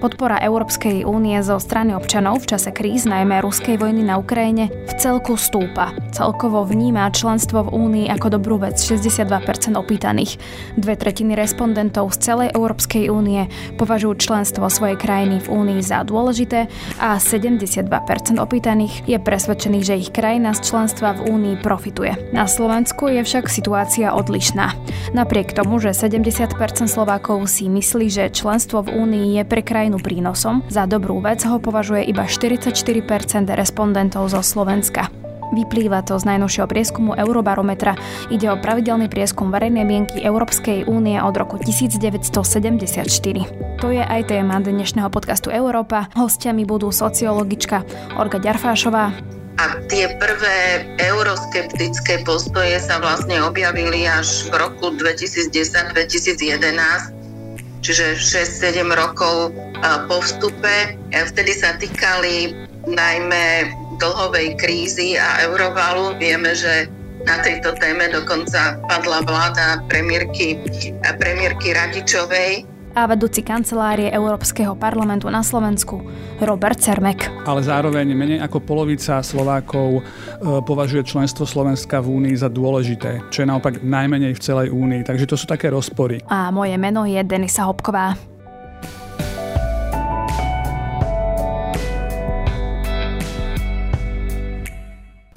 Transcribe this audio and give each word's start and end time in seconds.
Podpora 0.00 0.40
Európskej 0.40 1.04
únie 1.04 1.36
zo 1.44 1.60
strany 1.60 1.92
občanov 1.92 2.40
v 2.40 2.56
čase 2.56 2.72
kríz, 2.72 3.04
najmä 3.04 3.44
ruskej 3.44 3.76
vojny 3.76 4.00
na 4.00 4.16
Ukrajine, 4.16 4.72
v 4.88 4.92
celku 4.96 5.36
stúpa. 5.36 5.92
Celkovo 6.16 6.64
vníma 6.64 7.12
členstvo 7.12 7.68
v 7.68 7.76
únii 7.76 8.06
ako 8.08 8.40
dobrú 8.40 8.56
vec 8.56 8.80
62% 8.80 9.28
opýtaných. 9.76 10.40
Dve 10.80 10.96
tretiny 10.96 11.36
respondentov 11.36 12.16
z 12.16 12.32
celej 12.32 12.48
Európskej 12.56 13.12
únie 13.12 13.52
považujú 13.76 14.24
členstvo 14.24 14.72
svojej 14.72 14.96
krajiny 14.96 15.44
v 15.44 15.52
únii 15.52 15.80
za 15.84 16.00
dôležité 16.00 16.72
a 16.96 17.20
72% 17.20 17.92
opýtaných 18.40 19.04
je 19.04 19.20
presvedčených, 19.20 19.84
že 19.84 20.00
ich 20.00 20.10
krajina 20.16 20.56
z 20.56 20.64
členstva 20.64 21.12
v 21.20 21.28
únii 21.28 21.56
profituje. 21.60 22.32
Na 22.32 22.48
Slovensku 22.48 23.12
je 23.12 23.20
však 23.20 23.52
situácia 23.52 24.16
odlišná. 24.16 24.72
Napriek 25.12 25.52
tomu, 25.52 25.76
že 25.76 25.92
70% 25.92 26.56
Slovákov 26.88 27.52
si 27.52 27.68
myslí, 27.68 28.06
že 28.08 28.32
členstvo 28.32 28.80
v 28.80 28.96
únii 28.96 29.26
je 29.36 29.44
pre 29.44 29.60
krajinu 29.60 29.89
krajinu 29.90 30.06
prínosom, 30.06 30.62
za 30.70 30.86
dobrú 30.86 31.18
vec 31.18 31.42
ho 31.42 31.58
považuje 31.58 32.06
iba 32.06 32.22
44% 32.22 32.70
respondentov 33.58 34.30
zo 34.30 34.38
Slovenska. 34.38 35.10
Vyplýva 35.50 36.06
to 36.06 36.14
z 36.14 36.30
najnovšieho 36.30 36.70
prieskumu 36.70 37.18
Eurobarometra. 37.18 37.98
Ide 38.30 38.54
o 38.54 38.56
pravidelný 38.62 39.10
prieskum 39.10 39.50
verejnej 39.50 39.82
mienky 39.82 40.22
Európskej 40.22 40.86
únie 40.86 41.18
od 41.18 41.34
roku 41.34 41.58
1974. 41.58 42.22
To 43.82 43.90
je 43.90 43.98
aj 43.98 44.30
téma 44.30 44.62
dnešného 44.62 45.10
podcastu 45.10 45.50
Európa. 45.50 46.06
Hostiami 46.14 46.62
budú 46.62 46.94
sociologička 46.94 47.82
Olga 48.14 48.38
Ďarfášová, 48.38 49.10
a 49.60 49.76
tie 49.92 50.08
prvé 50.16 50.88
euroskeptické 51.04 52.24
postoje 52.24 52.80
sa 52.80 52.96
vlastne 52.96 53.44
objavili 53.44 54.08
až 54.08 54.48
v 54.48 54.56
roku 54.56 54.88
2010-2011 54.96 57.20
čiže 57.80 58.16
6-7 58.16 58.84
rokov 58.92 59.52
po 60.08 60.20
vstupe. 60.20 60.96
Vtedy 61.12 61.52
sa 61.56 61.76
týkali 61.76 62.52
najmä 62.88 63.70
dlhovej 64.00 64.56
krízy 64.56 65.20
a 65.20 65.44
eurovalu. 65.44 66.16
Vieme, 66.16 66.56
že 66.56 66.88
na 67.28 67.36
tejto 67.44 67.76
téme 67.76 68.08
dokonca 68.08 68.80
padla 68.88 69.20
vláda 69.24 69.84
premiérky, 69.88 70.56
premiérky 71.20 71.76
Radičovej 71.76 72.80
a 72.90 73.06
vedúci 73.06 73.46
kancelárie 73.46 74.10
Európskeho 74.10 74.74
parlamentu 74.74 75.30
na 75.30 75.46
Slovensku 75.46 76.02
Robert 76.42 76.82
Cermek. 76.82 77.30
Ale 77.46 77.62
zároveň 77.62 78.10
menej 78.18 78.42
ako 78.42 78.58
polovica 78.66 79.22
Slovákov 79.22 80.00
e, 80.00 80.02
považuje 80.66 81.06
členstvo 81.06 81.46
Slovenska 81.46 82.02
v 82.02 82.18
Únii 82.18 82.34
za 82.34 82.50
dôležité, 82.50 83.22
čo 83.30 83.46
je 83.46 83.50
naopak 83.50 83.78
najmenej 83.86 84.34
v 84.34 84.42
celej 84.42 84.68
Únii, 84.74 85.06
takže 85.06 85.28
to 85.30 85.38
sú 85.38 85.46
také 85.46 85.70
rozpory. 85.70 86.18
A 86.26 86.50
moje 86.50 86.74
meno 86.82 87.06
je 87.06 87.22
Denisa 87.22 87.62
Hopková. 87.70 88.29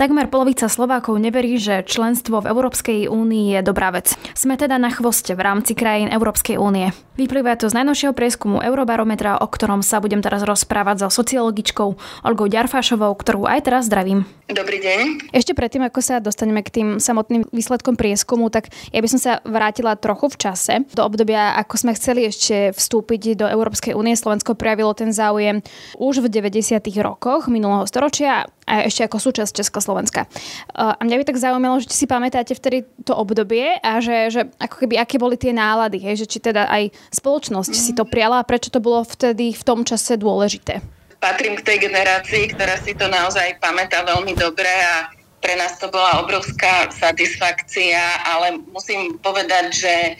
Takmer 0.04 0.28
polovica 0.28 0.68
Slovákov 0.68 1.16
neverí, 1.16 1.56
že 1.56 1.80
členstvo 1.88 2.44
v 2.44 2.52
Európskej 2.52 3.08
únii 3.08 3.56
je 3.56 3.60
dobrá 3.64 3.88
vec. 3.88 4.20
Sme 4.36 4.60
teda 4.60 4.76
na 4.76 4.92
chvoste 4.92 5.32
v 5.32 5.40
rámci 5.40 5.80
krajín 5.80 6.12
Európskej 6.12 6.60
únie. 6.60 6.92
Vyplýva 7.16 7.56
to 7.56 7.72
z 7.72 7.78
najnovšieho 7.80 8.12
prieskumu 8.12 8.60
Eurobarometra, 8.60 9.40
o 9.40 9.48
ktorom 9.48 9.80
sa 9.80 10.04
budem 10.04 10.20
teraz 10.20 10.44
rozprávať 10.44 11.08
so 11.08 11.24
sociologičkou 11.24 11.90
Olgou 12.28 12.48
Ďarfášovou, 12.52 13.16
ktorú 13.16 13.48
aj 13.48 13.64
teraz 13.64 13.88
zdravím. 13.88 14.28
Dobrý 14.52 14.84
deň. 14.84 15.32
Ešte 15.32 15.56
predtým, 15.56 15.88
ako 15.88 16.04
sa 16.04 16.20
dostaneme 16.20 16.68
k 16.68 16.74
tým 16.84 16.88
samotným 17.00 17.48
výsledkom 17.56 17.96
prieskumu, 17.96 18.52
tak 18.52 18.76
ja 18.92 19.00
by 19.00 19.08
som 19.08 19.24
sa 19.24 19.40
vrátila 19.48 19.96
trochu 19.96 20.36
v 20.36 20.36
čase 20.36 20.74
do 20.92 21.06
obdobia, 21.08 21.56
ako 21.64 21.80
sme 21.80 21.96
chceli 21.96 22.28
ešte 22.28 22.76
vstúpiť 22.76 23.40
do 23.40 23.48
Európskej 23.48 23.96
únie. 23.96 24.20
Slovensko 24.20 24.60
prejavilo 24.60 24.92
ten 24.92 25.16
záujem 25.16 25.64
už 25.96 26.20
v 26.20 26.28
90. 26.28 26.76
rokoch 27.00 27.48
minulého 27.48 27.88
storočia 27.88 28.52
a 28.66 28.84
ešte 28.90 29.06
ako 29.06 29.18
súčasť 29.22 29.64
Československa. 29.64 29.93
A 30.74 31.02
mňa 31.02 31.18
by 31.22 31.26
tak 31.28 31.38
zaujímalo, 31.38 31.78
že 31.84 31.90
či 31.90 32.04
si 32.04 32.08
pamätáte 32.10 32.58
vtedy 32.58 32.88
to 33.06 33.14
obdobie 33.14 33.78
a 33.80 34.02
že, 34.02 34.34
že 34.34 34.42
ako 34.58 34.86
keby, 34.86 34.98
aké 34.98 35.22
boli 35.22 35.38
tie 35.38 35.54
nálady, 35.54 36.02
hej, 36.02 36.26
že 36.26 36.28
či 36.30 36.40
teda 36.42 36.66
aj 36.70 36.90
spoločnosť 37.14 37.74
mm. 37.74 37.84
si 37.84 37.92
to 37.94 38.04
priala 38.08 38.42
a 38.42 38.48
prečo 38.48 38.74
to 38.74 38.82
bolo 38.82 39.06
vtedy 39.06 39.54
v 39.54 39.64
tom 39.64 39.86
čase 39.86 40.18
dôležité? 40.18 40.82
Patrím 41.22 41.56
k 41.56 41.66
tej 41.66 41.88
generácii, 41.88 42.52
ktorá 42.52 42.76
si 42.82 42.98
to 42.98 43.08
naozaj 43.08 43.56
pamätá 43.64 44.04
veľmi 44.04 44.36
dobre 44.36 44.68
a 44.68 45.08
pre 45.44 45.60
nás 45.60 45.76
to 45.76 45.92
bola 45.92 46.24
obrovská 46.24 46.88
satisfakcia, 46.92 48.00
ale 48.24 48.60
musím 48.72 49.20
povedať, 49.20 49.66
že 49.76 49.96
e, 50.08 50.14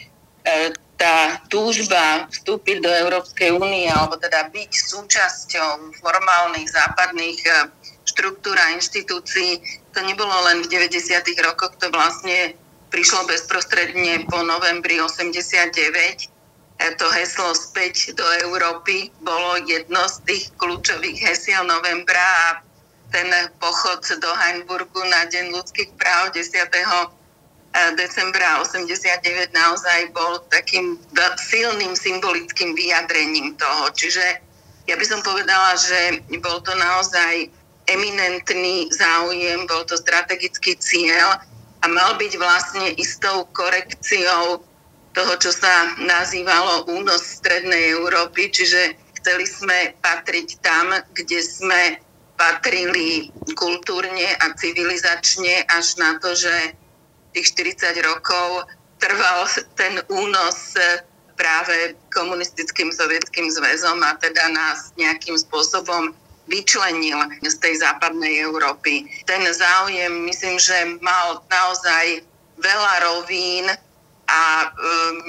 tá 1.00 1.40
túžba 1.48 2.28
vstúpiť 2.32 2.84
do 2.84 2.92
Európskej 2.92 3.56
únie 3.56 3.88
alebo 3.88 4.20
teda 4.20 4.48
byť 4.52 4.72
súčasťou 4.72 6.00
formálnych 6.00 6.70
západných 6.70 7.40
e, 8.14 8.16
štruktúr 8.16 8.54
a 8.54 8.78
inštitúcií, 8.78 9.82
to 9.90 10.00
nebolo 10.06 10.34
len 10.46 10.62
v 10.62 10.70
90. 10.70 11.10
rokoch, 11.42 11.74
to 11.82 11.90
vlastne 11.90 12.54
prišlo 12.94 13.26
bezprostredne 13.26 14.30
po 14.30 14.46
novembri 14.46 15.02
89 15.02 16.34
to 16.92 17.08
heslo 17.16 17.56
späť 17.56 18.12
do 18.12 18.26
Európy 18.44 19.08
bolo 19.24 19.56
jedno 19.64 20.04
z 20.10 20.20
tých 20.28 20.44
kľúčových 20.60 21.16
hesiel 21.32 21.64
novembra 21.64 22.20
a 22.20 22.48
ten 23.14 23.30
pochod 23.62 24.02
do 24.04 24.32
Heinburgu 24.42 25.00
na 25.06 25.30
Deň 25.30 25.54
ľudských 25.54 25.96
práv 25.96 26.34
10. 26.34 27.14
Eh, 27.74 27.92
decembra 27.98 28.62
89 28.62 29.50
naozaj 29.54 30.14
bol 30.14 30.42
takým 30.50 30.98
silným 31.42 31.98
symbolickým 31.98 32.78
vyjadrením 32.78 33.58
toho. 33.58 33.90
Čiže 33.94 34.42
ja 34.86 34.96
by 34.98 35.06
som 35.06 35.22
povedala, 35.26 35.74
že 35.78 36.22
bol 36.42 36.62
to 36.62 36.74
naozaj 36.78 37.50
eminentný 37.88 38.88
záujem, 38.92 39.68
bol 39.68 39.84
to 39.88 40.00
strategický 40.00 40.76
cieľ 40.80 41.40
a 41.84 41.86
mal 41.92 42.16
byť 42.16 42.34
vlastne 42.40 42.88
istou 42.96 43.44
korekciou 43.52 44.64
toho, 45.14 45.34
čo 45.38 45.52
sa 45.54 45.94
nazývalo 46.02 46.90
únos 46.90 47.22
Strednej 47.44 47.94
Európy, 47.94 48.50
čiže 48.50 48.98
chceli 49.22 49.46
sme 49.46 49.94
patriť 50.02 50.64
tam, 50.64 50.96
kde 51.14 51.40
sme 51.44 52.02
patrili 52.34 53.30
kultúrne 53.54 54.36
a 54.42 54.46
civilizačne 54.58 55.70
až 55.70 56.02
na 56.02 56.18
to, 56.18 56.34
že 56.34 56.74
tých 57.34 57.54
40 57.54 57.94
rokov 58.04 58.66
trval 58.98 59.46
ten 59.78 60.02
únos 60.10 60.74
práve 61.34 61.98
komunistickým 62.14 62.94
sovietským 62.94 63.50
zväzom 63.50 64.02
a 64.06 64.18
teda 64.18 64.50
nás 64.54 64.94
nejakým 64.98 65.34
spôsobom 65.38 66.14
vyčlenil 66.48 67.18
z 67.44 67.56
tej 67.60 67.80
západnej 67.80 68.44
Európy. 68.44 69.08
Ten 69.24 69.44
záujem, 69.48 70.28
myslím, 70.28 70.60
že 70.60 70.76
mal 71.00 71.40
naozaj 71.48 72.26
veľa 72.60 72.94
rovín, 73.08 73.68
a 74.28 74.42
e, 74.64 74.68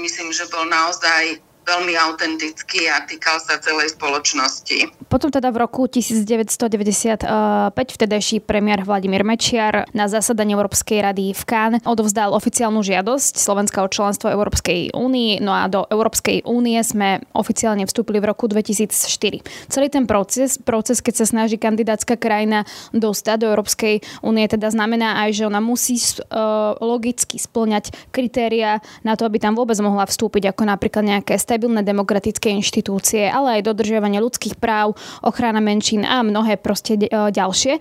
myslím, 0.00 0.30
že 0.32 0.46
bol 0.48 0.64
naozaj 0.70 1.42
veľmi 1.64 1.96
autentický 1.96 2.86
a 2.92 3.02
týkal 3.02 3.40
sa 3.40 3.56
celej 3.58 3.96
spoločnosti. 3.96 5.08
Potom 5.08 5.32
teda 5.32 5.48
v 5.50 5.64
roku 5.64 5.88
1995 5.88 7.24
vtedajší 7.72 8.44
premiér 8.44 8.84
Vladimír 8.84 9.24
Mečiar 9.24 9.88
na 9.96 10.06
zasadaní 10.06 10.52
Európskej 10.54 11.00
rady 11.00 11.32
v 11.32 11.42
Cannes 11.48 11.82
odovzdal 11.88 12.36
oficiálnu 12.36 12.84
žiadosť 12.84 13.40
Slovenska 13.40 13.80
o 13.80 13.88
členstvo 13.88 14.28
Európskej 14.28 14.92
únii, 14.92 15.40
no 15.40 15.56
a 15.56 15.66
do 15.66 15.88
Európskej 15.88 16.44
únie 16.44 16.78
sme 16.84 17.24
oficiálne 17.32 17.88
vstúpili 17.88 18.20
v 18.20 18.30
roku 18.30 18.46
2004. 18.46 19.72
Celý 19.72 19.88
ten 19.88 20.04
proces, 20.04 20.60
proces 20.60 21.00
keď 21.00 21.24
sa 21.24 21.26
snaží 21.26 21.56
kandidátska 21.56 22.20
krajina 22.20 22.68
dostať 22.92 23.36
do 23.40 23.46
Európskej 23.50 24.04
únie, 24.20 24.44
teda 24.46 24.68
znamená 24.68 25.24
aj, 25.26 25.30
že 25.40 25.46
ona 25.48 25.64
musí 25.64 25.96
uh, 25.96 26.76
logicky 26.78 27.40
splňať 27.40 28.12
kritéria 28.12 28.84
na 29.06 29.16
to, 29.16 29.24
aby 29.24 29.40
tam 29.40 29.56
vôbec 29.56 29.78
mohla 29.80 30.04
vstúpiť, 30.04 30.52
ako 30.52 30.62
napríklad 30.68 31.04
nejaké 31.06 31.38
stabilné 31.54 31.86
demokratické 31.86 32.50
inštitúcie, 32.50 33.30
ale 33.30 33.62
aj 33.62 33.70
dodržiavanie 33.70 34.18
ľudských 34.18 34.58
práv, 34.58 34.98
ochrana 35.22 35.62
menšín 35.62 36.02
a 36.02 36.26
mnohé 36.26 36.58
proste 36.58 36.98
e, 36.98 37.06
ďalšie. 37.06 37.78
E, 37.78 37.80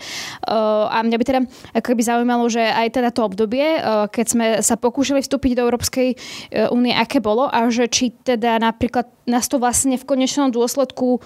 a 0.93 1.01
mňa 1.01 1.17
by 1.17 1.25
teda 1.25 1.41
by 1.73 2.03
zaujímalo, 2.05 2.45
že 2.53 2.61
aj 2.61 3.01
teda 3.01 3.09
to 3.09 3.25
obdobie, 3.25 3.65
e, 3.65 3.79
keď 4.13 4.25
sme 4.29 4.45
sa 4.61 4.77
pokúšali 4.77 5.25
vstúpiť 5.25 5.57
do 5.57 5.65
Európskej 5.65 6.09
únie, 6.69 6.93
aké 6.93 7.17
bolo 7.17 7.49
a 7.49 7.65
že 7.73 7.89
či 7.89 8.13
teda 8.13 8.61
napríklad 8.61 9.09
nás 9.25 9.47
to 9.47 9.59
vlastne 9.59 9.95
v 9.95 10.07
konečnom 10.07 10.51
dôsledku 10.51 11.23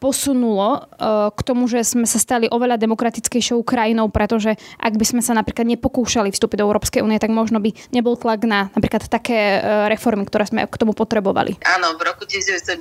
posunulo 0.00 0.80
uh, 0.80 1.28
k 1.28 1.40
tomu, 1.44 1.68
že 1.68 1.84
sme 1.84 2.08
sa 2.08 2.16
stali 2.16 2.48
oveľa 2.48 2.80
demokratickejšou 2.80 3.60
krajinou, 3.60 4.08
pretože 4.08 4.56
ak 4.80 4.96
by 4.96 5.04
sme 5.04 5.20
sa 5.20 5.36
napríklad 5.36 5.68
nepokúšali 5.68 6.32
vstúpiť 6.32 6.64
do 6.64 6.72
Európskej 6.72 7.04
únie, 7.04 7.20
tak 7.20 7.28
možno 7.28 7.60
by 7.60 7.76
nebol 7.92 8.16
tlak 8.16 8.48
na 8.48 8.72
napríklad 8.72 9.04
také 9.12 9.60
uh, 9.60 9.92
reformy, 9.92 10.24
ktoré 10.24 10.48
sme 10.48 10.64
k 10.64 10.80
tomu 10.80 10.96
potrebovali. 10.96 11.60
Áno, 11.68 12.00
v 12.00 12.02
roku 12.08 12.24
1995 12.24 12.80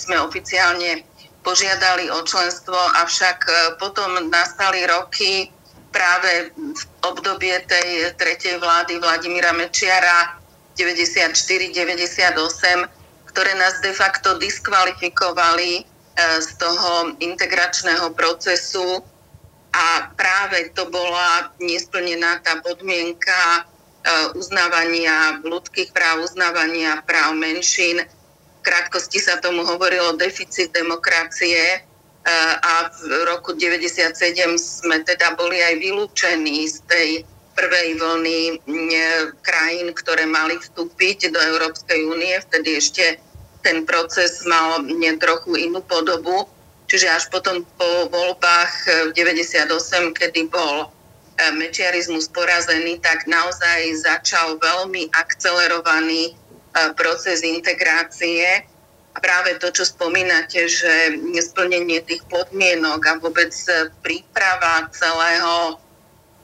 sme 0.00 0.16
oficiálne 0.24 1.04
požiadali 1.44 2.08
o 2.08 2.24
členstvo, 2.24 2.76
avšak 3.04 3.38
uh, 3.44 3.54
potom 3.76 4.32
nastali 4.32 4.88
roky 4.88 5.52
práve 5.92 6.56
v 6.56 6.82
obdobie 7.04 7.52
tej 7.68 8.16
tretej 8.16 8.56
vlády 8.62 8.96
Vladimíra 8.96 9.52
Mečiara 9.52 10.40
94-98, 10.78 12.99
ktoré 13.30 13.54
nás 13.54 13.78
de 13.80 13.94
facto 13.94 14.36
diskvalifikovali 14.36 15.86
z 16.20 16.48
toho 16.58 17.16
integračného 17.22 18.12
procesu 18.12 19.00
a 19.70 20.10
práve 20.18 20.74
to 20.74 20.90
bola 20.90 21.54
nesplnená 21.62 22.42
tá 22.42 22.58
podmienka 22.60 23.64
uznávania 24.34 25.40
ľudských 25.46 25.94
práv, 25.94 26.26
uznávania 26.26 27.06
práv 27.06 27.38
menšín. 27.38 28.02
V 28.02 28.60
krátkosti 28.60 29.22
sa 29.22 29.40
tomu 29.40 29.64
hovorilo 29.64 30.18
deficit 30.18 30.74
demokracie 30.74 31.80
a 32.60 32.90
v 32.92 33.24
roku 33.24 33.56
97 33.56 34.12
sme 34.60 35.00
teda 35.06 35.32
boli 35.38 35.62
aj 35.64 35.74
vylúčení 35.80 36.68
z 36.68 36.76
tej 36.84 37.08
prvej 37.60 38.00
vlny 38.00 38.40
krajín, 39.44 39.92
ktoré 39.92 40.24
mali 40.24 40.56
vstúpiť 40.56 41.28
do 41.28 41.36
Európskej 41.36 42.08
únie. 42.08 42.32
Vtedy 42.48 42.80
ešte 42.80 43.20
ten 43.60 43.84
proces 43.84 44.40
mal 44.48 44.80
trochu 45.20 45.68
inú 45.68 45.84
podobu. 45.84 46.48
Čiže 46.88 47.06
až 47.12 47.24
potom 47.28 47.62
po 47.76 48.08
voľbách 48.10 48.72
v 49.08 49.10
98, 49.14 50.10
kedy 50.10 50.50
bol 50.50 50.88
e, 51.38 51.54
mečiarizmus 51.54 52.26
porazený, 52.34 52.98
tak 52.98 53.30
naozaj 53.30 53.94
začal 53.94 54.58
veľmi 54.58 55.06
akcelerovaný 55.14 56.34
e, 56.34 56.90
proces 56.98 57.46
integrácie. 57.46 58.66
A 59.14 59.18
práve 59.22 59.54
to, 59.62 59.70
čo 59.70 59.86
spomínate, 59.86 60.66
že 60.66 61.14
nesplnenie 61.14 62.02
tých 62.02 62.26
podmienok 62.26 63.00
a 63.06 63.18
vôbec 63.22 63.54
príprava 64.02 64.90
celého 64.90 65.78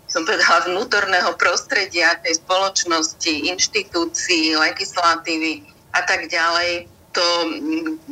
som 0.06 0.23
povedala, 0.23 0.70
vnútorného 0.70 1.35
prostredia 1.35 2.19
tej 2.23 2.38
spoločnosti, 2.38 3.50
inštitúcií, 3.50 4.55
legislatívy 4.55 5.67
a 5.94 6.00
tak 6.06 6.31
ďalej, 6.31 6.87
to 7.17 7.29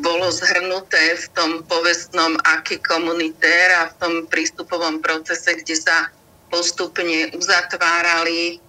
bolo 0.00 0.32
zhrnuté 0.32 1.20
v 1.20 1.26
tom 1.36 1.50
povestnom 1.68 2.40
aký 2.56 2.80
komunitér 2.80 3.84
a 3.84 3.92
v 3.92 3.94
tom 4.00 4.12
prístupovom 4.32 5.04
procese, 5.04 5.60
kde 5.60 5.76
sa 5.76 6.08
postupne 6.48 7.28
uzatvárali 7.36 8.64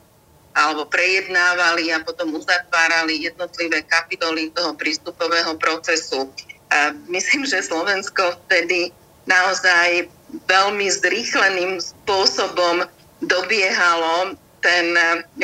alebo 0.55 0.87
prejednávali 0.87 1.91
a 1.91 2.03
potom 2.03 2.35
uzatvárali 2.35 3.27
jednotlivé 3.27 3.83
kapitoly 3.87 4.51
toho 4.51 4.75
prístupového 4.75 5.55
procesu. 5.55 6.31
A 6.71 6.91
myslím, 7.07 7.47
že 7.47 7.63
Slovensko 7.63 8.35
vtedy 8.47 8.91
naozaj 9.27 10.11
veľmi 10.47 10.87
zrýchleným 10.91 11.79
spôsobom 11.79 12.87
dobiehalo 13.23 14.35
ten 14.59 14.95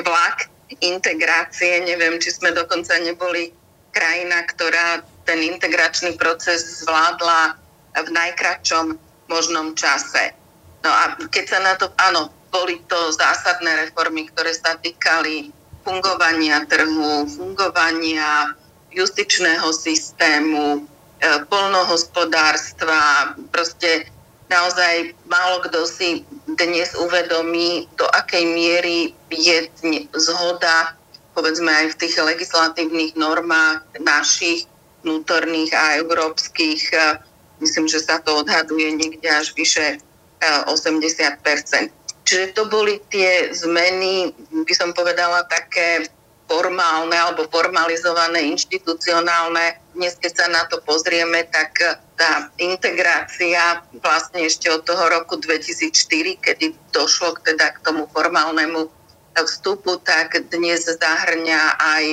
vlak 0.01 0.49
integrácie. 0.79 1.83
Neviem, 1.83 2.17
či 2.17 2.31
sme 2.31 2.55
dokonca 2.55 2.95
neboli 2.99 3.51
krajina, 3.91 4.47
ktorá 4.47 5.03
ten 5.27 5.43
integračný 5.43 6.15
proces 6.15 6.83
zvládla 6.83 7.59
v 7.95 8.09
najkračom 8.09 8.95
možnom 9.27 9.75
čase. 9.75 10.31
No 10.81 10.89
a 10.89 11.03
keď 11.29 11.45
sa 11.45 11.59
na 11.61 11.73
to, 11.77 11.91
áno, 11.99 12.31
boli 12.51 12.79
to 12.87 13.15
zásadné 13.15 13.87
reformy, 13.87 14.27
ktoré 14.31 14.51
sa 14.51 14.75
týkali 14.79 15.53
fungovania 15.87 16.65
trhu, 16.67 17.27
fungovania 17.29 18.55
justičného 18.91 19.71
systému, 19.71 20.83
e, 20.83 21.47
polnohospodárstva, 21.47 23.33
proste 23.55 24.09
naozaj 24.51 25.15
málo 25.31 25.63
kto 25.63 25.87
si 25.87 26.27
dnes 26.55 26.95
uvedomí, 26.97 27.87
do 27.95 28.07
akej 28.11 28.45
miery 28.45 29.13
je 29.31 29.67
zhoda 30.15 30.95
povedzme 31.33 31.71
aj 31.71 31.95
v 31.95 31.99
tých 32.05 32.15
legislatívnych 32.19 33.15
normách 33.15 33.83
našich 34.03 34.67
vnútorných 35.01 35.71
a 35.73 35.97
európskych. 36.03 36.81
E, 36.91 36.95
myslím, 37.63 37.87
že 37.87 38.03
sa 38.03 38.19
to 38.21 38.43
odhaduje 38.45 38.93
niekde 38.93 39.25
až 39.25 39.55
vyše 39.55 39.97
80 40.41 41.01
e, 41.41 41.89
Čiže 42.21 42.45
to 42.53 42.69
boli 42.69 43.01
tie 43.09 43.49
zmeny, 43.49 44.29
by 44.53 44.73
som 44.77 44.93
povedala, 44.93 45.49
také 45.49 46.05
formálne 46.45 47.15
alebo 47.17 47.49
formalizované, 47.49 48.45
inštitucionálne. 48.53 49.80
Dnes, 49.91 50.15
keď 50.15 50.31
sa 50.33 50.47
na 50.47 50.63
to 50.71 50.79
pozrieme, 50.81 51.43
tak 51.51 51.75
tá 52.15 52.47
integrácia 52.57 53.83
vlastne 53.99 54.47
ešte 54.47 54.71
od 54.71 54.87
toho 54.87 55.11
roku 55.11 55.35
2004, 55.35 56.39
kedy 56.39 56.73
došlo 56.95 57.35
k, 57.35 57.51
teda 57.51 57.75
k 57.75 57.83
tomu 57.83 58.07
formálnemu 58.07 58.87
vstupu, 59.35 59.99
tak 59.99 60.37
dnes 60.51 60.87
zahrňa 60.87 61.61
aj 61.79 62.03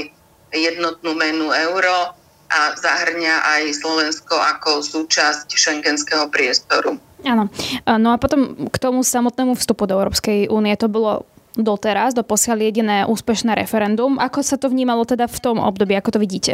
jednotnú 0.54 1.12
menu 1.14 1.50
euro 1.50 2.14
a 2.48 2.58
zahrňa 2.74 3.34
aj 3.58 3.62
Slovensko 3.76 4.34
ako 4.38 4.80
súčasť 4.80 5.52
šengenského 5.52 6.26
priestoru. 6.32 6.96
Áno. 7.26 7.50
No 7.84 8.14
a 8.14 8.16
potom 8.16 8.70
k 8.70 8.76
tomu 8.80 9.04
samotnému 9.04 9.58
vstupu 9.58 9.84
do 9.84 9.98
Európskej 9.98 10.48
únie 10.48 10.72
to 10.78 10.88
bolo 10.88 11.28
doteraz, 11.58 12.14
doposiaľ 12.14 12.70
jediné 12.70 12.96
úspešné 13.04 13.58
referendum. 13.58 14.16
Ako 14.22 14.46
sa 14.46 14.54
to 14.56 14.70
vnímalo 14.70 15.02
teda 15.02 15.26
v 15.26 15.38
tom 15.42 15.56
období, 15.58 15.98
ako 15.98 16.16
to 16.16 16.22
vidíte? 16.22 16.52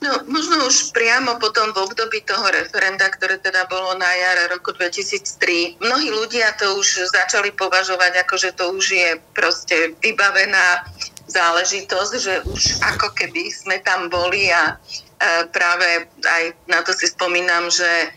No, 0.00 0.16
možno 0.24 0.64
už 0.64 0.96
priamo 0.96 1.36
potom 1.36 1.76
v 1.76 1.84
období 1.84 2.24
toho 2.24 2.48
referenda, 2.48 3.04
ktoré 3.12 3.36
teda 3.36 3.68
bolo 3.68 3.92
na 4.00 4.08
jar 4.16 4.48
roku 4.48 4.72
2003, 4.72 5.76
mnohí 5.76 6.08
ľudia 6.08 6.56
to 6.56 6.80
už 6.80 7.12
začali 7.12 7.52
považovať 7.52 8.24
ako, 8.24 8.34
že 8.40 8.50
to 8.56 8.72
už 8.72 8.86
je 8.96 9.10
proste 9.36 9.92
vybavená 10.00 10.88
záležitosť, 11.28 12.12
že 12.16 12.34
už 12.48 12.80
ako 12.80 13.12
keby 13.12 13.52
sme 13.52 13.76
tam 13.84 14.08
boli 14.08 14.48
a 14.48 14.72
e, 14.72 15.44
práve 15.52 16.08
aj 16.24 16.44
na 16.64 16.80
to 16.80 16.96
si 16.96 17.04
spomínam, 17.04 17.68
že 17.68 17.86
e, 17.86 18.08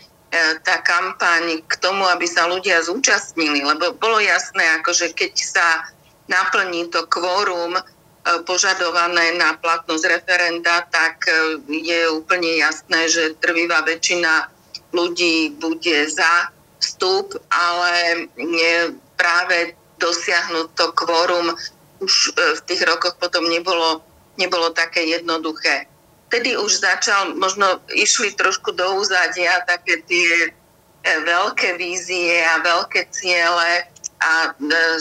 tá 0.64 0.80
kampaň 0.80 1.60
k 1.68 1.74
tomu, 1.84 2.08
aby 2.08 2.24
sa 2.24 2.48
ľudia 2.48 2.80
zúčastnili, 2.80 3.60
lebo 3.60 3.92
bolo 4.00 4.24
jasné, 4.24 4.80
akože 4.80 5.12
keď 5.12 5.32
sa 5.36 5.84
naplní 6.32 6.88
to 6.88 7.04
kvórum 7.12 7.76
požadované 8.48 9.36
na 9.36 9.52
platnosť 9.60 10.04
referenda, 10.08 10.88
tak 10.88 11.28
e, 11.28 11.60
je 11.68 12.08
úplne 12.08 12.56
jasné, 12.56 13.04
že 13.12 13.36
trvivá 13.36 13.84
väčšina 13.84 14.48
ľudí 14.96 15.52
bude 15.60 16.08
za 16.08 16.48
vstup, 16.80 17.36
ale 17.52 18.24
práve 19.20 19.76
dosiahnuť 20.00 20.66
to 20.72 20.86
kvórum 20.96 21.52
už 22.00 22.32
e, 22.32 22.56
v 22.56 22.60
tých 22.64 22.82
rokoch 22.88 23.20
potom 23.20 23.44
nebolo, 23.44 24.00
nebolo 24.40 24.72
také 24.72 25.04
jednoduché. 25.04 25.84
Vtedy 26.32 26.56
už 26.56 26.80
začal, 26.80 27.36
možno 27.36 27.84
išli 27.92 28.32
trošku 28.34 28.72
do 28.72 29.04
úzadia 29.04 29.62
také 29.68 30.00
tie 30.08 30.50
veľké 31.04 31.76
vízie 31.76 32.40
a 32.42 32.64
veľké 32.64 33.06
ciele, 33.12 33.84
a 34.24 34.34
e, 34.48 34.52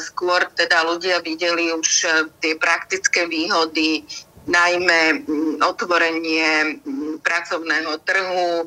skôr 0.03 0.43
teda 0.51 0.83
ľudia 0.83 1.23
videli 1.23 1.71
už 1.71 1.89
e, 2.03 2.07
tie 2.43 2.53
praktické 2.59 3.23
výhody, 3.31 4.03
najmä 4.43 5.23
otvorenie 5.63 6.83
pracovného 7.23 7.93
trhu, 8.03 8.47
e, 8.59 8.65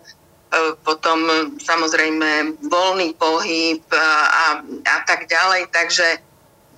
potom 0.80 1.52
samozrejme 1.60 2.56
voľný 2.72 3.12
pohyb 3.20 3.84
a, 3.92 4.64
a 4.64 4.96
tak 5.04 5.28
ďalej. 5.28 5.68
Takže 5.68 6.25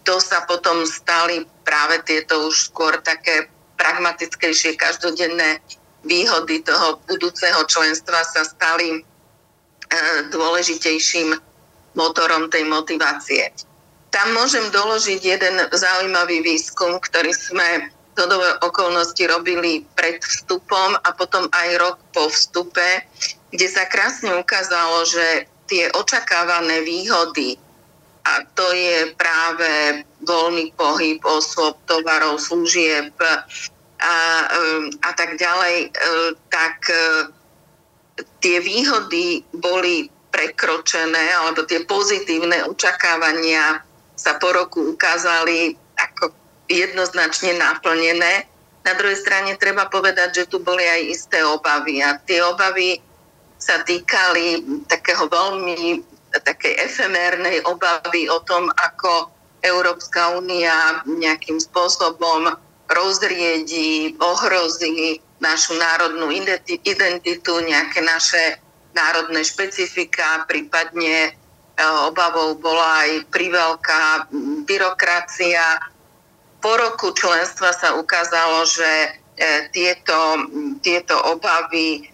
to 0.02 0.18
sa 0.18 0.42
potom 0.50 0.82
stali 0.82 1.46
práve 1.62 2.02
tieto 2.02 2.50
už 2.50 2.74
skôr 2.74 2.98
také 3.06 3.46
pragmatickejšie 3.78 4.74
každodenné 4.74 5.62
výhody 6.02 6.66
toho 6.66 6.98
budúceho 7.06 7.62
členstva 7.70 8.26
sa 8.26 8.42
stali 8.42 9.06
dôležitejším 10.34 11.47
motorom 11.98 12.46
tej 12.46 12.64
motivácie. 12.64 13.50
Tam 14.08 14.32
môžem 14.32 14.70
doložiť 14.72 15.20
jeden 15.20 15.54
zaujímavý 15.68 16.40
výskum, 16.40 16.96
ktorý 17.02 17.34
sme 17.34 17.92
do 18.14 18.38
okolnosti 18.66 19.20
robili 19.30 19.86
pred 19.94 20.18
vstupom 20.18 20.98
a 20.98 21.08
potom 21.14 21.46
aj 21.54 21.68
rok 21.78 21.96
po 22.10 22.26
vstupe, 22.26 23.04
kde 23.54 23.66
sa 23.70 23.86
krásne 23.86 24.34
ukázalo, 24.34 25.06
že 25.06 25.46
tie 25.70 25.86
očakávané 25.94 26.82
výhody, 26.82 27.60
a 28.26 28.44
to 28.58 28.66
je 28.74 29.14
práve 29.14 30.02
voľný 30.26 30.74
pohyb 30.74 31.22
osôb, 31.24 31.78
tovarov, 31.86 32.42
služieb 32.42 33.14
a, 33.22 33.34
a 35.00 35.10
tak 35.16 35.40
ďalej, 35.40 35.88
e, 35.88 35.90
tak 36.52 36.76
e, 36.92 37.02
tie 38.44 38.60
výhody 38.60 39.46
boli 39.56 40.12
prekročené, 40.28 41.34
alebo 41.42 41.64
tie 41.64 41.84
pozitívne 41.88 42.68
očakávania 42.68 43.82
sa 44.18 44.36
po 44.36 44.50
roku 44.52 44.94
ukázali 44.94 45.74
ako 45.96 46.34
jednoznačne 46.68 47.56
naplnené. 47.56 48.44
Na 48.84 48.92
druhej 48.94 49.18
strane 49.18 49.56
treba 49.56 49.88
povedať, 49.88 50.44
že 50.44 50.44
tu 50.50 50.60
boli 50.60 50.84
aj 50.84 51.02
isté 51.08 51.38
obavy 51.44 52.00
a 52.04 52.16
tie 52.22 52.40
obavy 52.44 53.00
sa 53.58 53.82
týkali 53.82 54.62
takého 54.86 55.26
veľmi 55.26 56.02
takej 56.44 56.74
efemérnej 56.86 57.64
obavy 57.66 58.28
o 58.28 58.38
tom, 58.44 58.68
ako 58.70 59.32
Európska 59.64 60.38
únia 60.38 61.02
nejakým 61.08 61.58
spôsobom 61.58 62.54
rozriedi, 62.88 64.14
ohrozí 64.22 65.18
našu 65.42 65.74
národnú 65.76 66.30
identitu, 66.84 67.52
nejaké 67.62 68.00
naše 68.02 68.58
národné 68.98 69.46
špecifika, 69.46 70.42
prípadne 70.50 71.38
obavou 72.10 72.58
bola 72.58 73.06
aj 73.06 73.30
priveľká 73.30 74.26
byrokracia. 74.66 75.78
Po 76.58 76.74
roku 76.74 77.14
členstva 77.14 77.70
sa 77.70 77.94
ukázalo, 77.94 78.66
že 78.66 79.22
tieto, 79.70 80.18
tieto 80.82 81.14
obavy 81.30 82.10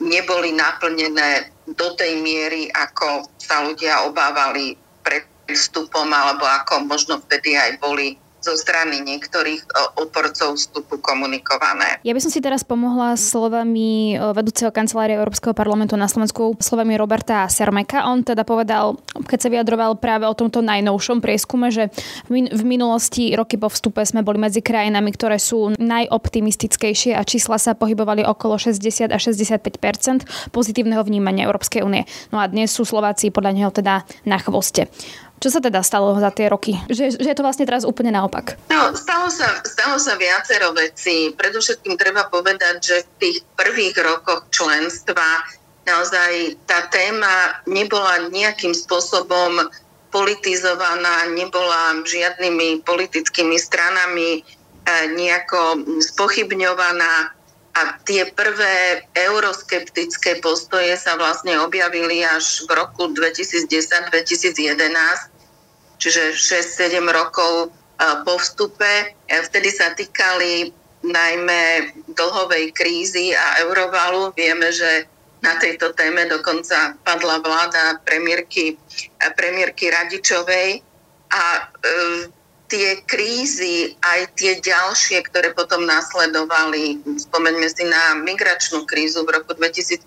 neboli 0.00 0.56
naplnené 0.56 1.52
do 1.68 1.92
tej 2.00 2.16
miery, 2.24 2.72
ako 2.72 3.28
sa 3.36 3.60
ľudia 3.68 4.08
obávali 4.08 4.80
pred 5.04 5.28
vstupom, 5.52 6.08
alebo 6.08 6.48
ako 6.48 6.88
možno 6.88 7.20
vtedy 7.28 7.60
aj 7.60 7.76
boli 7.76 8.16
zo 8.46 8.54
strany 8.54 9.02
niektorých 9.02 9.66
e, 9.66 9.68
odporcov 9.98 10.54
vstupu 10.54 11.02
komunikované. 11.02 11.98
Ja 12.06 12.14
by 12.14 12.22
som 12.22 12.30
si 12.30 12.38
teraz 12.38 12.62
pomohla 12.62 13.18
slovami 13.18 14.14
e, 14.14 14.30
vedúceho 14.30 14.70
kancelárie 14.70 15.18
Európskeho 15.18 15.50
parlamentu 15.50 15.98
na 15.98 16.06
Slovensku, 16.06 16.54
slovami 16.62 16.94
Roberta 16.94 17.50
Sermeka. 17.50 18.06
On 18.06 18.22
teda 18.22 18.46
povedal, 18.46 18.94
keď 19.26 19.38
sa 19.42 19.48
vyjadroval 19.50 19.98
práve 19.98 20.30
o 20.30 20.38
tomto 20.38 20.62
najnovšom 20.62 21.18
prieskume, 21.18 21.74
že 21.74 21.90
v 22.30 22.62
minulosti 22.62 23.34
roky 23.34 23.58
po 23.58 23.66
vstupe 23.66 24.06
sme 24.06 24.22
boli 24.22 24.38
medzi 24.38 24.62
krajinami, 24.62 25.10
ktoré 25.10 25.42
sú 25.42 25.74
najoptimistickejšie 25.74 27.18
a 27.18 27.26
čísla 27.26 27.58
sa 27.58 27.74
pohybovali 27.74 28.22
okolo 28.22 28.54
60 28.60 29.10
až 29.10 29.20
65 29.34 30.54
pozitívneho 30.54 31.02
vnímania 31.02 31.50
Európskej 31.50 31.82
únie. 31.82 32.06
No 32.30 32.38
a 32.38 32.46
dnes 32.46 32.70
sú 32.70 32.86
Slováci 32.86 33.34
podľa 33.34 33.52
neho 33.56 33.70
teda 33.74 34.06
na 34.22 34.38
chvoste. 34.38 34.86
Čo 35.36 35.48
sa 35.52 35.60
teda 35.60 35.84
stalo 35.84 36.16
za 36.16 36.32
tie 36.32 36.48
roky? 36.48 36.80
Že, 36.88 37.20
že 37.20 37.28
je 37.28 37.36
to 37.36 37.44
vlastne 37.44 37.68
teraz 37.68 37.84
úplne 37.84 38.08
naopak? 38.08 38.56
No, 38.72 38.96
stalo 38.96 39.28
sa, 39.28 39.60
stalo 39.68 40.00
sa 40.00 40.16
viacero 40.16 40.72
vecí. 40.72 41.36
Predovšetkým 41.36 42.00
treba 42.00 42.24
povedať, 42.32 42.76
že 42.80 42.96
v 43.04 43.12
tých 43.20 43.36
prvých 43.52 44.00
rokoch 44.00 44.48
členstva 44.48 45.44
naozaj 45.84 46.56
tá 46.64 46.88
téma 46.88 47.60
nebola 47.68 48.32
nejakým 48.32 48.72
spôsobom 48.72 49.68
politizovaná, 50.08 51.28
nebola 51.36 52.00
žiadnymi 52.00 52.80
politickými 52.88 53.60
stranami 53.60 54.40
eh, 54.40 55.04
nejako 55.12 55.84
spochybňovaná 56.00 57.35
a 57.76 58.00
tie 58.08 58.24
prvé 58.32 59.04
euroskeptické 59.12 60.40
postoje 60.40 60.96
sa 60.96 61.20
vlastne 61.20 61.60
objavili 61.60 62.24
až 62.24 62.64
v 62.64 62.72
roku 62.72 63.12
2010-2011, 63.12 64.80
čiže 66.00 66.32
6-7 66.32 67.04
rokov 67.12 67.68
po 68.24 68.34
vstupe. 68.40 69.12
Vtedy 69.28 69.68
sa 69.68 69.92
týkali 69.92 70.72
najmä 71.04 71.92
dlhovej 72.16 72.72
krízy 72.72 73.36
a 73.36 73.60
eurovalu. 73.60 74.32
Vieme, 74.32 74.72
že 74.72 75.04
na 75.44 75.60
tejto 75.60 75.92
téme 75.92 76.24
dokonca 76.26 76.96
padla 77.04 77.44
vláda 77.44 78.00
premiérky, 78.02 78.80
premiérky 79.36 79.92
Radičovej 79.92 80.80
a 81.28 81.44
e, 81.60 81.66
tie 82.66 82.98
krízy, 83.06 83.94
aj 84.02 84.34
tie 84.34 84.58
ďalšie, 84.58 85.22
ktoré 85.30 85.54
potom 85.54 85.86
nasledovali, 85.86 86.98
spomeňme 87.06 87.68
si 87.70 87.86
na 87.86 88.18
migračnú 88.18 88.86
krízu 88.86 89.22
v 89.22 89.38
roku 89.38 89.54
2015, 89.54 90.06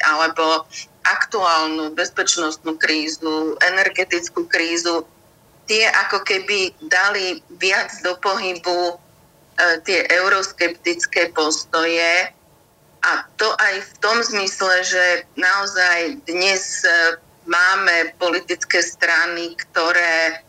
alebo 0.00 0.64
aktuálnu 1.06 1.94
bezpečnostnú 1.94 2.80
krízu, 2.80 3.54
energetickú 3.62 4.48
krízu, 4.48 5.06
tie 5.70 5.86
ako 6.06 6.24
keby 6.24 6.74
dali 6.88 7.42
viac 7.60 7.92
do 8.02 8.18
pohybu 8.18 8.80
e, 8.90 8.94
tie 9.86 10.06
euroskeptické 10.10 11.30
postoje. 11.34 12.32
A 13.06 13.22
to 13.38 13.46
aj 13.54 13.74
v 13.86 13.92
tom 14.02 14.18
zmysle, 14.18 14.82
že 14.82 15.04
naozaj 15.38 16.26
dnes 16.26 16.82
e, 16.82 17.22
máme 17.46 18.14
politické 18.18 18.82
strany, 18.82 19.54
ktoré 19.54 20.45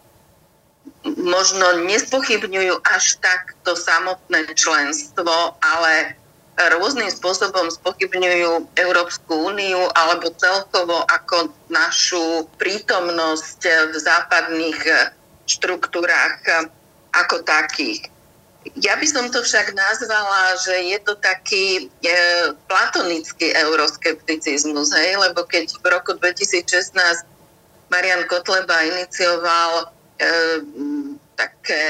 možno 1.05 1.85
nespochybňujú 1.85 2.81
až 2.83 3.21
tak 3.21 3.53
to 3.63 3.77
samotné 3.77 4.49
členstvo, 4.57 5.55
ale 5.61 6.17
rôznym 6.57 7.07
spôsobom 7.13 7.69
spochybňujú 7.69 8.73
Európsku 8.73 9.53
úniu 9.53 9.93
alebo 9.93 10.33
celkovo 10.41 11.05
ako 11.05 11.53
našu 11.69 12.49
prítomnosť 12.57 13.93
v 13.93 13.95
západných 13.95 14.79
štruktúrách 15.45 16.41
ako 17.13 17.45
takých. 17.45 18.09
Ja 18.75 18.99
by 18.99 19.07
som 19.07 19.31
to 19.31 19.45
však 19.45 19.71
nazvala, 19.71 20.59
že 20.59 20.91
je 20.91 20.99
to 20.99 21.15
taký 21.23 21.87
e, 21.87 22.11
platonický 22.67 23.55
euroskepticizmus, 23.55 24.91
hej? 24.91 25.15
lebo 25.15 25.47
keď 25.47 25.71
v 25.79 25.85
roku 25.87 26.19
2016 26.19 26.91
Marian 27.87 28.27
Kotleba 28.27 28.75
inicioval 28.83 29.95
také 31.37 31.83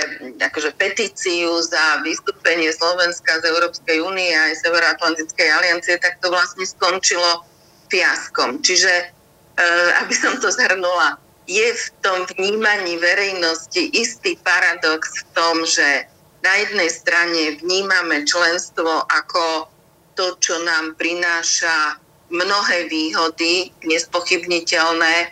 akože 0.43 0.75
petíciu 0.75 1.63
za 1.63 2.03
vystúpenie 2.03 2.67
Slovenska 2.75 3.39
z 3.39 3.47
Európskej 3.47 4.03
únie 4.03 4.35
aj 4.35 4.59
Severoatlantickej 4.59 5.47
aliancie, 5.47 5.95
tak 6.03 6.19
to 6.19 6.27
vlastne 6.27 6.67
skončilo 6.67 7.47
fiaskom. 7.87 8.59
Čiže, 8.59 8.91
e, 8.91 9.05
aby 10.03 10.11
som 10.11 10.35
to 10.43 10.51
zhrnula, 10.51 11.15
je 11.47 11.63
v 11.63 11.85
tom 12.03 12.27
vnímaní 12.35 12.99
verejnosti 12.99 13.79
istý 13.95 14.35
paradox 14.43 15.15
v 15.15 15.23
tom, 15.31 15.63
že 15.63 16.11
na 16.43 16.53
jednej 16.59 16.91
strane 16.91 17.55
vnímame 17.63 18.27
členstvo 18.27 19.07
ako 19.07 19.71
to, 20.19 20.35
čo 20.43 20.59
nám 20.67 20.99
prináša 20.99 22.03
mnohé 22.27 22.91
výhody, 22.91 23.71
nespochybniteľné. 23.87 25.31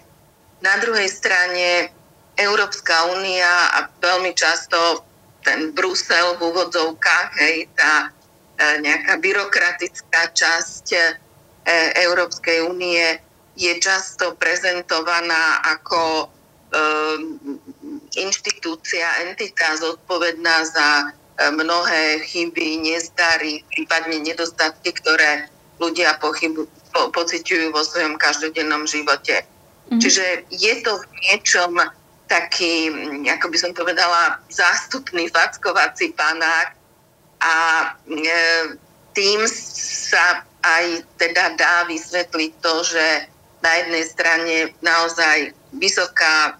Na 0.64 0.74
druhej 0.80 1.12
strane 1.12 1.92
Európska 2.36 3.16
únia 3.16 3.50
a 3.80 3.88
veľmi 4.00 4.36
často 4.36 5.04
ten 5.46 5.72
Brusel 5.72 6.36
v 6.42 6.52
úvodzovkách, 6.52 7.30
hej, 7.38 7.70
tá 7.78 8.10
e, 8.10 8.82
nejaká 8.82 9.22
byrokratická 9.22 10.34
časť 10.34 10.86
e, 10.92 11.00
Európskej 12.02 12.66
únie 12.66 13.22
je 13.56 13.72
často 13.78 14.34
prezentovaná 14.36 15.62
ako 15.64 16.02
e, 16.02 16.26
inštitúcia, 18.18 19.06
entita 19.30 19.78
zodpovedná 19.78 20.66
za 20.66 20.90
mnohé 21.36 22.24
chyby, 22.24 22.80
nezdary, 22.80 23.60
prípadne 23.68 24.24
nedostatky, 24.24 24.96
ktoré 24.96 25.52
ľudia 25.84 26.16
pochybu, 26.24 26.64
po, 26.96 27.12
pociťujú 27.12 27.76
vo 27.76 27.84
svojom 27.84 28.16
každodennom 28.16 28.88
živote. 28.88 29.44
Mm-hmm. 29.44 30.00
Čiže 30.00 30.26
je 30.48 30.74
to 30.82 30.96
v 30.96 31.06
niečom 31.28 31.76
taký, 32.26 32.90
ako 33.30 33.48
by 33.54 33.58
som 33.58 33.72
povedala, 33.74 34.42
zástupný 34.50 35.30
fackovací 35.30 36.14
panák 36.18 36.74
a 37.42 37.56
e, 38.06 38.26
tým 39.14 39.46
sa 39.48 40.44
aj 40.66 41.06
teda 41.22 41.54
dá 41.56 41.86
vysvetliť 41.86 42.52
to, 42.60 42.74
že 42.84 43.06
na 43.62 43.72
jednej 43.82 44.06
strane 44.06 44.56
naozaj 44.82 45.54
vysoká, 45.78 46.58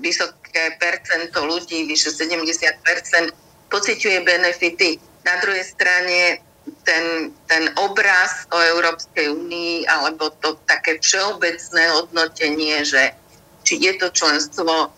vysoké 0.00 0.76
percento 0.76 1.44
ľudí, 1.44 1.88
vyše 1.88 2.12
70% 2.12 3.32
pociťuje 3.68 4.18
benefity. 4.24 5.00
Na 5.24 5.40
druhej 5.40 5.64
strane 5.64 6.40
ten, 6.84 7.32
ten 7.48 7.64
obraz 7.80 8.48
o 8.52 8.58
Európskej 8.60 9.32
únii 9.32 9.88
alebo 9.88 10.32
to 10.40 10.56
také 10.68 11.00
všeobecné 11.00 11.82
hodnotenie, 11.96 12.84
že 12.84 13.16
či 13.64 13.80
je 13.80 13.92
to 13.98 14.08
členstvo 14.12 14.92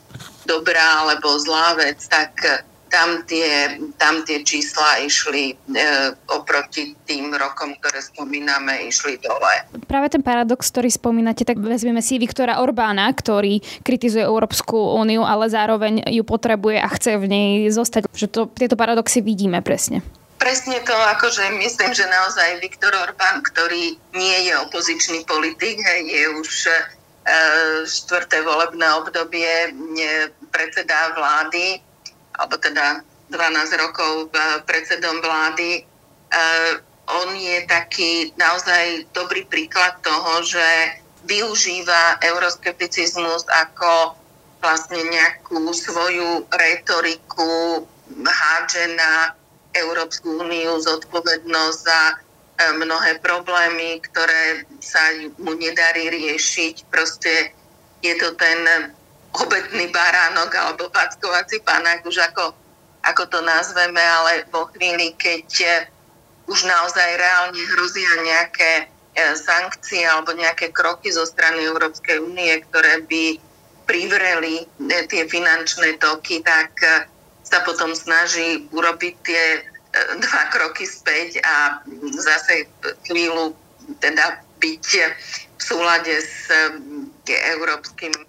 dobrá 0.46 1.06
alebo 1.06 1.38
zlá 1.38 1.78
vec, 1.78 2.02
tak 2.06 2.34
eh, 2.44 2.60
tam 2.92 3.24
tie, 3.24 3.80
tam 3.96 4.20
tie 4.28 4.44
čísla 4.44 5.00
išli 5.00 5.56
e, 5.56 5.82
oproti 6.28 6.92
tým 7.08 7.32
rokom, 7.32 7.72
ktoré 7.80 8.04
spomíname, 8.04 8.84
išli 8.84 9.16
dole. 9.16 9.64
Práve 9.88 10.12
ten 10.12 10.20
paradox, 10.20 10.68
ktorý 10.68 10.92
spomínate, 10.92 11.48
tak 11.48 11.56
vezmeme 11.56 12.04
si 12.04 12.20
Viktora 12.20 12.60
Orbána, 12.60 13.08
ktorý 13.08 13.64
kritizuje 13.80 14.28
Európsku 14.28 14.76
úniu, 14.76 15.24
ale 15.24 15.48
zároveň 15.48 16.04
ju 16.04 16.20
potrebuje 16.20 16.84
a 16.84 16.88
chce 16.92 17.16
v 17.16 17.26
nej 17.32 17.48
zostať. 17.72 18.12
Že 18.12 18.26
to, 18.28 18.40
tieto 18.52 18.76
paradoxy 18.76 19.24
vidíme 19.24 19.64
presne. 19.64 20.04
Presne 20.36 20.84
to, 20.84 20.92
akože 20.92 21.48
myslím, 21.64 21.96
že 21.96 22.04
naozaj 22.04 22.60
Viktor 22.60 22.92
Orbán, 22.92 23.40
ktorý 23.40 23.96
nie 24.12 24.38
je 24.44 24.52
opozičný 24.68 25.24
politik, 25.24 25.80
je 25.80 26.28
už 26.28 26.50
štvrté 27.86 28.42
volebné 28.42 28.86
obdobie 28.98 29.70
predseda 30.50 31.14
vlády, 31.14 31.78
alebo 32.38 32.58
teda 32.58 33.02
12 33.30 33.82
rokov 33.82 34.28
predsedom 34.66 35.22
vlády. 35.22 35.86
On 37.12 37.28
je 37.34 37.62
taký 37.66 38.34
naozaj 38.34 39.06
dobrý 39.14 39.46
príklad 39.46 40.02
toho, 40.02 40.42
že 40.42 40.64
využíva 41.22 42.18
euroskepticizmus 42.18 43.46
ako 43.46 44.18
vlastne 44.62 45.02
nejakú 45.06 45.70
svoju 45.74 46.46
retoriku 46.50 47.82
hádže 48.22 48.94
na 48.94 49.34
Európsku 49.72 50.42
úniu 50.42 50.78
zodpovednosť 50.82 51.78
za 51.78 52.00
mnohé 52.78 53.18
problémy, 53.18 53.98
ktoré 54.06 54.66
sa 54.78 55.00
mu 55.42 55.54
nedarí 55.58 56.10
riešiť. 56.10 56.86
Proste 56.88 57.50
je 58.02 58.14
to 58.18 58.34
ten 58.38 58.90
obetný 59.32 59.88
baránok 59.90 60.50
alebo 60.54 60.92
packovací 60.92 61.64
panák, 61.64 62.04
už 62.04 62.20
ako, 62.32 62.52
ako 63.02 63.22
to 63.32 63.40
nazveme, 63.42 64.00
ale 64.00 64.44
vo 64.52 64.68
chvíli, 64.70 65.16
keď 65.16 65.48
už 66.46 66.68
naozaj 66.68 67.08
reálne 67.16 67.62
hrozia 67.72 68.12
nejaké 68.20 68.92
sankcie 69.36 70.04
alebo 70.04 70.32
nejaké 70.32 70.72
kroky 70.72 71.12
zo 71.12 71.28
strany 71.28 71.64
Európskej 71.64 72.20
únie, 72.20 72.60
ktoré 72.68 73.04
by 73.04 73.40
privreli 73.84 74.64
tie 75.08 75.28
finančné 75.28 76.00
toky, 76.00 76.40
tak 76.40 76.72
sa 77.52 77.60
potom 77.68 77.92
snaží 77.92 78.64
urobiť 78.72 79.14
tie 79.20 79.44
e, 79.60 79.62
dva 79.92 80.42
kroky 80.48 80.88
späť 80.88 81.40
a 81.44 81.84
zase 82.16 82.64
chvíľu 83.04 83.52
teda 84.00 84.40
byť 84.62 84.86
v 85.58 85.62
súlade 85.62 86.14
s 86.16 86.48
e, 86.48 86.70
európskymi 87.28 88.24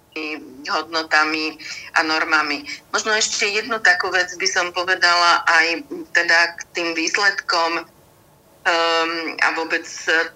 hodnotami 0.70 1.58
a 1.98 2.06
normami. 2.06 2.62
Možno 2.94 3.14
ešte 3.14 3.50
jednu 3.50 3.82
takú 3.82 4.10
vec 4.14 4.30
by 4.38 4.48
som 4.48 4.70
povedala 4.70 5.42
aj 5.46 5.82
teda 6.14 6.54
k 6.54 6.60
tým 6.74 6.88
výsledkom 6.94 7.82
um, 7.82 9.12
a 9.42 9.48
vôbec 9.58 9.82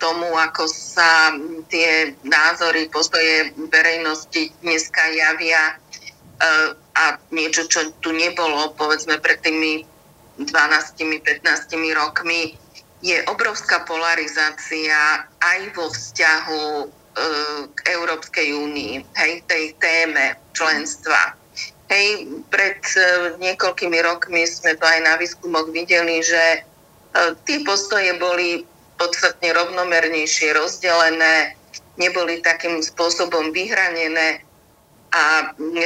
tomu, 0.02 0.26
ako 0.34 0.66
sa 0.66 1.30
tie 1.70 2.18
názory, 2.26 2.90
postoje 2.90 3.54
verejnosti 3.70 4.50
dneska 4.66 5.02
javia 5.14 5.78
uh, 5.78 6.74
a 6.98 7.14
niečo, 7.30 7.70
čo 7.70 7.94
tu 8.02 8.10
nebolo, 8.10 8.74
povedzme, 8.74 9.22
pred 9.22 9.38
tými 9.46 9.86
12-15 10.38 11.98
rokmi, 11.98 12.54
je 12.98 13.18
obrovská 13.30 13.86
polarizácia 13.86 15.22
aj 15.38 15.60
vo 15.74 15.86
vzťahu 15.90 16.64
e, 16.82 16.86
k 17.74 17.78
Európskej 17.94 18.48
únii, 18.58 18.94
hej, 19.14 19.32
tej 19.46 19.74
téme 19.78 20.34
členstva. 20.50 21.38
Hej, 21.86 22.26
pred 22.50 22.82
e, 22.98 23.02
niekoľkými 23.38 23.98
rokmi 24.02 24.42
sme 24.50 24.74
to 24.74 24.82
aj 24.82 25.00
na 25.06 25.14
výskumoch 25.14 25.70
videli, 25.70 26.18
že 26.26 26.42
e, 26.42 26.60
tie 27.46 27.62
postoje 27.62 28.18
boli 28.18 28.66
podstatne 28.98 29.54
rovnomernejšie 29.54 30.58
rozdelené, 30.58 31.54
neboli 31.98 32.42
takým 32.42 32.82
spôsobom 32.82 33.54
vyhranené 33.54 34.42
a 35.08 35.56
e, 35.56 35.84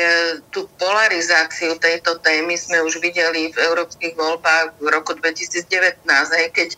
tú 0.50 0.66
polarizáciu 0.82 1.78
tejto 1.78 2.18
témy 2.18 2.58
sme 2.58 2.82
už 2.82 2.98
videli 2.98 3.54
v 3.54 3.58
európskych 3.58 4.18
voľbách 4.18 4.82
v 4.82 4.86
roku 4.90 5.14
2019, 5.14 6.02
aj 6.10 6.46
keď 6.50 6.68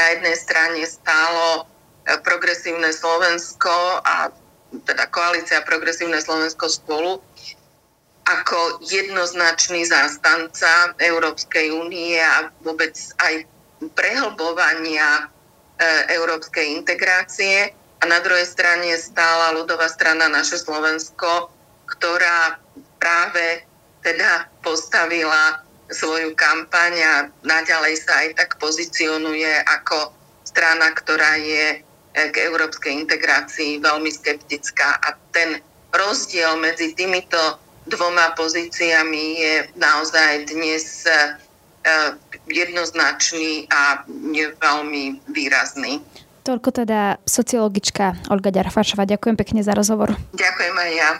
na 0.00 0.04
jednej 0.16 0.36
strane 0.40 0.80
stálo 0.88 1.68
e, 2.08 2.16
progresívne 2.24 2.88
Slovensko 2.88 4.00
a 4.00 4.32
teda 4.88 5.12
koalícia 5.12 5.60
Progresívne 5.66 6.22
Slovensko 6.22 6.72
spolu 6.72 7.20
ako 8.24 8.80
jednoznačný 8.86 9.82
zástanca 9.84 10.94
Európskej 11.02 11.74
únie 11.74 12.16
a 12.16 12.48
vôbec 12.62 12.94
aj 13.20 13.44
prehlbovania 13.92 15.28
e, 15.76 16.14
európskej 16.16 16.80
integrácie. 16.80 17.74
A 18.00 18.08
na 18.08 18.24
druhej 18.24 18.48
strane 18.48 18.96
stála 18.96 19.52
ľudová 19.52 19.84
strana 19.92 20.32
Naše 20.32 20.56
Slovensko, 20.56 21.52
ktorá 21.90 22.60
práve 23.02 23.66
teda 24.00 24.48
postavila 24.64 25.60
svoju 25.90 26.32
kampaň 26.38 26.92
a 27.02 27.14
naďalej 27.42 27.98
sa 27.98 28.22
aj 28.22 28.28
tak 28.38 28.50
pozicionuje 28.62 29.50
ako 29.66 30.14
strana, 30.46 30.94
ktorá 30.94 31.36
je 31.36 31.82
eh, 31.82 32.28
k 32.30 32.36
európskej 32.46 32.94
integrácii 33.04 33.82
veľmi 33.82 34.10
skeptická. 34.10 35.02
A 35.02 35.18
ten 35.34 35.58
rozdiel 35.90 36.54
medzi 36.62 36.94
týmito 36.94 37.38
dvoma 37.90 38.32
pozíciami 38.38 39.24
je 39.42 39.54
naozaj 39.74 40.46
dnes 40.46 41.04
eh, 41.06 41.34
jednoznačný 42.46 43.66
a 43.70 44.04
veľmi 44.60 45.26
výrazný. 45.32 46.02
Toľko 46.40 46.72
teda 46.72 47.20
sociologička 47.28 48.32
Olga 48.32 48.48
Ďarfašová. 48.48 49.04
Ďakujem 49.04 49.36
pekne 49.36 49.60
za 49.60 49.76
rozhovor. 49.76 50.16
Ďakujem 50.32 50.76
aj 50.76 50.90
ja. 50.96 51.10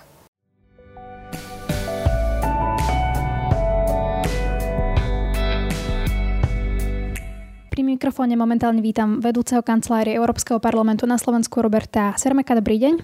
Mikrofóne 7.91 8.39
momentálne 8.39 8.79
vítam 8.79 9.19
vedúceho 9.19 9.67
kancelárie 9.67 10.15
Európskeho 10.15 10.63
parlamentu 10.63 11.11
na 11.11 11.19
Slovensku 11.19 11.59
Roberta 11.59 12.15
Sermeka. 12.15 12.55
Dobrý 12.55 12.79
deň. 12.79 12.95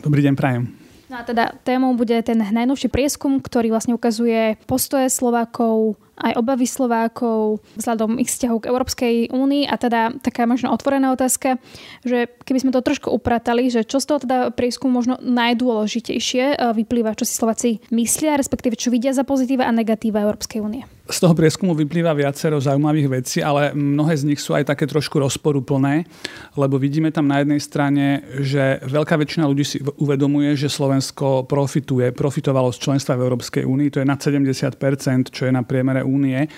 Dobrý 0.00 0.24
deň, 0.24 0.34
prajem. 0.34 0.72
No 1.12 1.20
a 1.20 1.28
teda 1.28 1.52
témou 1.60 1.92
bude 1.92 2.16
ten 2.24 2.40
najnovší 2.40 2.88
prieskum, 2.88 3.36
ktorý 3.36 3.68
vlastne 3.68 3.92
ukazuje 3.92 4.56
postoje 4.64 5.12
Slovákov 5.12 6.00
aj 6.20 6.36
obavy 6.36 6.68
Slovákov 6.68 7.64
vzhľadom 7.80 8.20
ich 8.20 8.28
vzťahu 8.28 8.56
k 8.60 8.68
Európskej 8.68 9.14
únii 9.32 9.64
a 9.64 9.74
teda 9.80 10.00
taká 10.20 10.44
možno 10.44 10.68
otvorená 10.70 11.10
otázka, 11.16 11.56
že 12.04 12.28
keby 12.44 12.58
sme 12.68 12.74
to 12.74 12.84
trošku 12.84 13.08
upratali, 13.08 13.72
že 13.72 13.88
čo 13.88 13.96
z 13.96 14.06
toho 14.08 14.18
teda 14.20 14.38
prieskumu 14.52 14.92
možno 14.92 15.16
najdôležitejšie 15.24 16.44
e, 16.52 16.56
vyplýva, 16.76 17.16
čo 17.16 17.24
si 17.24 17.32
Slováci 17.32 17.80
myslia, 17.88 18.36
respektíve 18.36 18.76
čo 18.76 18.92
vidia 18.92 19.16
za 19.16 19.24
pozitíva 19.24 19.64
a 19.64 19.72
negatíva 19.72 20.20
Európskej 20.20 20.60
únie. 20.60 20.84
Z 21.02 21.18
toho 21.18 21.34
prieskumu 21.34 21.74
vyplýva 21.74 22.14
viacero 22.14 22.62
zaujímavých 22.62 23.08
vecí, 23.10 23.38
ale 23.42 23.74
mnohé 23.74 24.14
z 24.14 24.22
nich 24.22 24.38
sú 24.38 24.54
aj 24.54 24.70
také 24.70 24.86
trošku 24.86 25.18
rozporuplné, 25.18 26.06
lebo 26.54 26.78
vidíme 26.78 27.10
tam 27.10 27.26
na 27.26 27.42
jednej 27.42 27.58
strane, 27.58 28.22
že 28.38 28.78
veľká 28.86 29.18
väčšina 29.18 29.44
ľudí 29.50 29.66
si 29.66 29.82
uvedomuje, 29.98 30.54
že 30.54 30.70
Slovensko 30.70 31.42
profituje, 31.50 32.14
profitovalo 32.14 32.70
z 32.70 32.78
členstva 32.86 33.18
v 33.18 33.26
Európskej 33.26 33.66
únii, 33.66 33.88
to 33.90 33.98
je 33.98 34.06
nad 34.06 34.22
70%, 34.22 35.34
čo 35.34 35.42
je 35.50 35.52
na 35.52 35.66
priemere 35.66 36.01
únie 36.02 36.50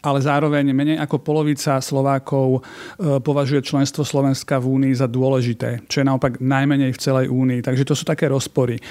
ale 0.00 0.18
zároveň 0.20 0.72
menej 0.72 0.96
ako 1.00 1.20
polovica 1.20 1.76
Slovákov 1.80 2.60
e, 2.60 3.20
považuje 3.20 3.60
členstvo 3.60 4.04
Slovenska 4.04 4.56
v 4.56 4.80
únii 4.80 4.94
za 4.96 5.04
dôležité, 5.04 5.84
čo 5.86 6.00
je 6.00 6.08
naopak 6.08 6.40
najmenej 6.40 6.96
v 6.96 7.00
celej 7.00 7.26
únii. 7.28 7.60
Takže 7.60 7.84
to 7.84 7.94
sú 7.96 8.04
také 8.08 8.26
rozpory. 8.32 8.80
E, 8.80 8.82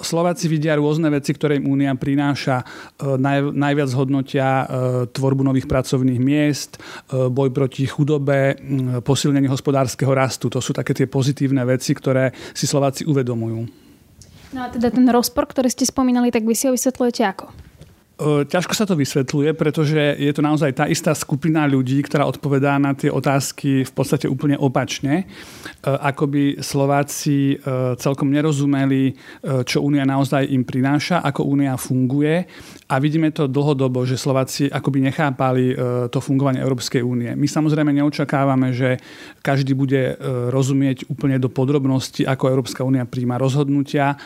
Slováci 0.00 0.48
vidia 0.48 0.76
rôzne 0.80 1.12
veci, 1.12 1.36
ktoré 1.36 1.60
im 1.60 1.68
únia 1.68 1.92
prináša. 1.92 2.64
E, 2.64 3.16
naj, 3.20 3.52
najviac 3.52 3.90
hodnotia 3.92 4.48
tvorbu 5.12 5.42
nových 5.44 5.68
pracovných 5.68 6.20
miest, 6.20 6.80
boj 7.10 7.52
proti 7.52 7.84
chudobe, 7.84 8.56
posilnenie 9.04 9.50
hospodárskeho 9.50 10.10
rastu. 10.12 10.48
To 10.48 10.62
sú 10.62 10.72
také 10.72 10.96
tie 10.96 11.06
pozitívne 11.10 11.62
veci, 11.68 11.92
ktoré 11.92 12.32
si 12.54 12.64
Slováci 12.64 13.04
uvedomujú. 13.04 13.60
No 14.50 14.66
a 14.66 14.68
teda 14.72 14.90
ten 14.90 15.06
rozpor, 15.06 15.46
ktorý 15.46 15.70
ste 15.70 15.86
spomínali, 15.86 16.32
tak 16.34 16.42
vy 16.42 16.54
si 16.56 16.66
ho 16.66 16.74
vysvetľujete 16.74 17.22
ako? 17.22 17.69
Ťažko 18.20 18.76
sa 18.76 18.84
to 18.84 18.92
vysvetľuje, 19.00 19.56
pretože 19.56 19.96
je 20.20 20.32
to 20.36 20.44
naozaj 20.44 20.76
tá 20.76 20.84
istá 20.84 21.16
skupina 21.16 21.64
ľudí, 21.64 22.04
ktorá 22.04 22.28
odpovedá 22.28 22.76
na 22.76 22.92
tie 22.92 23.08
otázky 23.08 23.88
v 23.88 23.92
podstate 23.96 24.28
úplne 24.28 24.60
opačne. 24.60 25.24
Ako 25.80 26.28
by 26.28 26.60
Slováci 26.60 27.56
celkom 27.96 28.28
nerozumeli, 28.28 29.16
čo 29.64 29.80
Únia 29.80 30.04
naozaj 30.04 30.52
im 30.52 30.68
prináša, 30.68 31.24
ako 31.24 31.48
Únia 31.48 31.80
funguje 31.80 32.44
a 32.92 32.94
vidíme 33.00 33.32
to 33.32 33.48
dlhodobo, 33.48 34.04
že 34.04 34.20
Slováci 34.20 34.68
akoby 34.68 35.00
nechápali 35.08 35.72
to 36.12 36.20
fungovanie 36.20 36.60
Európskej 36.60 37.00
únie. 37.00 37.32
My 37.32 37.48
samozrejme 37.48 37.88
neočakávame, 37.96 38.76
že 38.76 39.00
každý 39.40 39.72
bude 39.72 40.20
rozumieť 40.52 41.08
úplne 41.08 41.40
do 41.40 41.48
podrobnosti, 41.48 42.28
ako 42.28 42.52
Európska 42.52 42.84
únia 42.84 43.08
príjma 43.08 43.40
rozhodnutia 43.40 44.20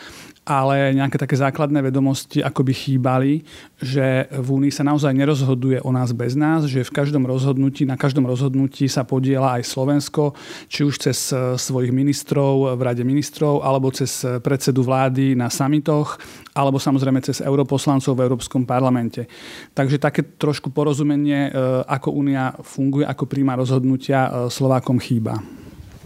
ale 0.45 0.93
nejaké 0.93 1.17
také 1.17 1.33
základné 1.33 1.81
vedomosti 1.81 2.37
ako 2.45 2.61
by 2.61 2.73
chýbali, 2.77 3.41
že 3.81 4.29
v 4.29 4.47
Únii 4.61 4.69
sa 4.69 4.85
naozaj 4.85 5.09
nerozhoduje 5.09 5.81
o 5.81 5.89
nás 5.89 6.13
bez 6.13 6.37
nás, 6.37 6.69
že 6.69 6.85
v 6.85 6.93
každom 6.93 7.25
rozhodnutí, 7.25 7.81
na 7.81 7.97
každom 7.97 8.29
rozhodnutí 8.29 8.85
sa 8.85 9.01
podiela 9.01 9.57
aj 9.57 9.65
Slovensko, 9.65 10.37
či 10.69 10.85
už 10.85 11.01
cez 11.01 11.33
e, 11.33 11.57
svojich 11.57 11.89
ministrov 11.89 12.77
v 12.77 12.81
Rade 12.85 13.01
ministrov, 13.01 13.65
alebo 13.65 13.89
cez 13.89 14.21
e, 14.21 14.37
predsedu 14.37 14.85
vlády 14.85 15.33
na 15.33 15.49
samitoch, 15.49 16.21
alebo 16.53 16.77
samozrejme 16.77 17.25
cez 17.25 17.41
europoslancov 17.41 18.13
v 18.13 18.23
Európskom 18.29 18.69
parlamente. 18.69 19.25
Takže 19.73 19.97
také 19.97 20.21
trošku 20.21 20.69
porozumenie, 20.69 21.49
e, 21.49 21.51
ako 21.89 22.13
Únia 22.13 22.53
funguje, 22.61 23.09
ako 23.09 23.25
príjma 23.25 23.57
rozhodnutia 23.57 24.47
Slovákom 24.53 25.01
chýba. 25.01 25.64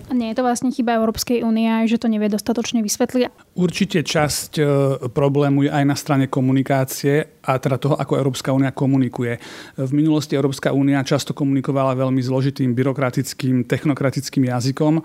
Nie 0.10 0.34
je 0.34 0.42
to 0.42 0.44
vlastne 0.46 0.74
chyba 0.74 0.98
Európskej 0.98 1.46
únie, 1.46 1.70
že 1.86 2.02
to 2.02 2.10
nevie 2.10 2.30
dostatočne 2.30 2.82
vysvetliť? 2.82 3.56
Určite 3.56 4.02
časť 4.02 4.52
e, 4.58 4.64
problému 5.10 5.66
je 5.66 5.72
aj 5.72 5.84
na 5.86 5.96
strane 5.98 6.26
komunikácie 6.26 7.39
a 7.50 7.58
teda 7.58 7.82
toho, 7.82 7.98
ako 7.98 8.14
Európska 8.14 8.54
únia 8.54 8.70
komunikuje. 8.70 9.42
V 9.74 9.92
minulosti 9.98 10.38
Európska 10.38 10.70
únia 10.70 11.02
často 11.02 11.34
komunikovala 11.34 11.98
veľmi 11.98 12.22
zložitým, 12.22 12.78
byrokratickým, 12.78 13.66
technokratickým 13.66 14.46
jazykom. 14.54 15.02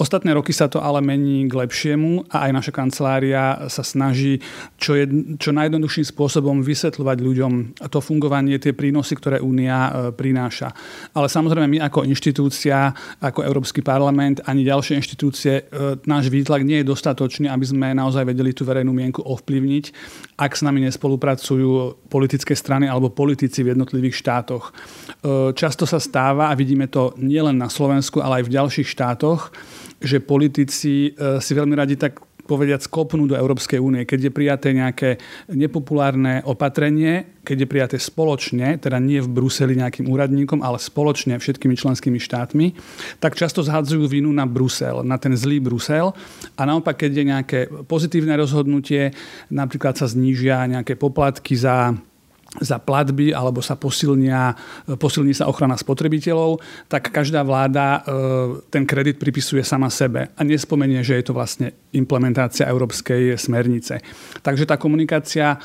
Ostatné 0.00 0.32
roky 0.32 0.56
sa 0.56 0.72
to 0.72 0.80
ale 0.80 1.04
mení 1.04 1.44
k 1.44 1.52
lepšiemu 1.52 2.32
a 2.32 2.48
aj 2.48 2.50
naša 2.56 2.72
kancelária 2.72 3.68
sa 3.68 3.84
snaží 3.84 4.40
čo, 4.80 4.96
je, 4.96 5.04
čo 5.36 5.52
najjednoduchším 5.52 6.08
spôsobom 6.08 6.64
vysvetľovať 6.64 7.18
ľuďom 7.20 7.52
to 7.92 7.98
fungovanie, 8.00 8.56
tie 8.56 8.72
prínosy, 8.72 9.12
ktoré 9.20 9.44
únia 9.44 9.76
e, 9.76 9.90
prináša. 10.16 10.72
Ale 11.12 11.28
samozrejme 11.28 11.68
my 11.68 11.78
ako 11.84 12.08
inštitúcia, 12.08 12.94
ako 13.20 13.44
Európsky 13.44 13.84
parlament, 13.84 14.40
ani 14.48 14.64
ďalšie 14.64 14.96
inštitúcie, 14.96 15.68
e, 15.68 16.00
náš 16.08 16.32
výtlak 16.32 16.64
nie 16.64 16.80
je 16.80 16.88
dostatočný, 16.88 17.52
aby 17.52 17.66
sme 17.68 17.92
naozaj 17.92 18.24
vedeli 18.24 18.56
tú 18.56 18.64
verejnú 18.64 18.96
mienku 18.96 19.20
ovplyvniť, 19.20 19.84
ak 20.40 20.52
s 20.56 20.64
nami 20.64 20.88
nespolupracujú 20.88 21.81
politické 22.10 22.54
strany 22.54 22.86
alebo 22.86 23.12
politici 23.12 23.62
v 23.62 23.74
jednotlivých 23.74 24.18
štátoch. 24.18 24.70
E, 24.70 24.72
často 25.52 25.84
sa 25.84 25.98
stáva, 25.98 26.48
a 26.50 26.58
vidíme 26.58 26.86
to 26.86 27.14
nielen 27.18 27.58
na 27.58 27.66
Slovensku, 27.66 28.22
ale 28.22 28.42
aj 28.42 28.44
v 28.48 28.54
ďalších 28.58 28.88
štátoch, 28.88 29.50
že 30.02 30.22
politici 30.22 31.14
e, 31.14 31.38
si 31.38 31.52
veľmi 31.54 31.74
radi 31.78 31.94
tak 31.98 32.18
povediať 32.52 32.84
skopnú 32.84 33.24
do 33.24 33.32
Európskej 33.32 33.80
únie, 33.80 34.04
keď 34.04 34.28
je 34.28 34.32
prijaté 34.36 34.68
nejaké 34.76 35.16
nepopulárne 35.48 36.44
opatrenie, 36.44 37.40
keď 37.40 37.56
je 37.64 37.70
prijaté 37.72 37.96
spoločne, 37.96 38.76
teda 38.76 39.00
nie 39.00 39.24
v 39.24 39.32
Bruseli 39.32 39.72
nejakým 39.72 40.12
úradníkom, 40.12 40.60
ale 40.60 40.76
spoločne 40.76 41.40
všetkými 41.40 41.72
členskými 41.72 42.20
štátmi, 42.20 42.76
tak 43.18 43.40
často 43.40 43.64
zhadzujú 43.64 44.04
vinu 44.04 44.28
na 44.28 44.44
Brusel, 44.44 45.00
na 45.00 45.16
ten 45.16 45.32
zlý 45.32 45.64
Brusel. 45.64 46.12
A 46.54 46.62
naopak, 46.68 47.00
keď 47.00 47.10
je 47.16 47.24
nejaké 47.24 47.58
pozitívne 47.88 48.36
rozhodnutie, 48.36 49.16
napríklad 49.48 49.96
sa 49.96 50.04
znížia 50.04 50.68
nejaké 50.68 51.00
poplatky 51.00 51.56
za 51.56 51.96
za 52.60 52.76
platby 52.76 53.32
alebo 53.32 53.64
sa 53.64 53.80
posilnia, 53.80 54.52
posilní 55.00 55.32
sa 55.32 55.48
ochrana 55.48 55.80
spotrebiteľov, 55.80 56.60
tak 56.92 57.08
každá 57.08 57.40
vláda 57.40 58.04
e, 58.04 58.12
ten 58.68 58.84
kredit 58.84 59.16
pripisuje 59.16 59.64
sama 59.64 59.88
sebe 59.88 60.28
a 60.36 60.40
nespomenie, 60.44 61.00
že 61.00 61.16
je 61.16 61.24
to 61.24 61.32
vlastne 61.32 61.72
implementácia 61.96 62.68
európskej 62.68 63.40
smernice. 63.40 64.04
Takže 64.44 64.68
tá 64.68 64.76
komunikácia 64.76 65.56
e, 65.56 65.58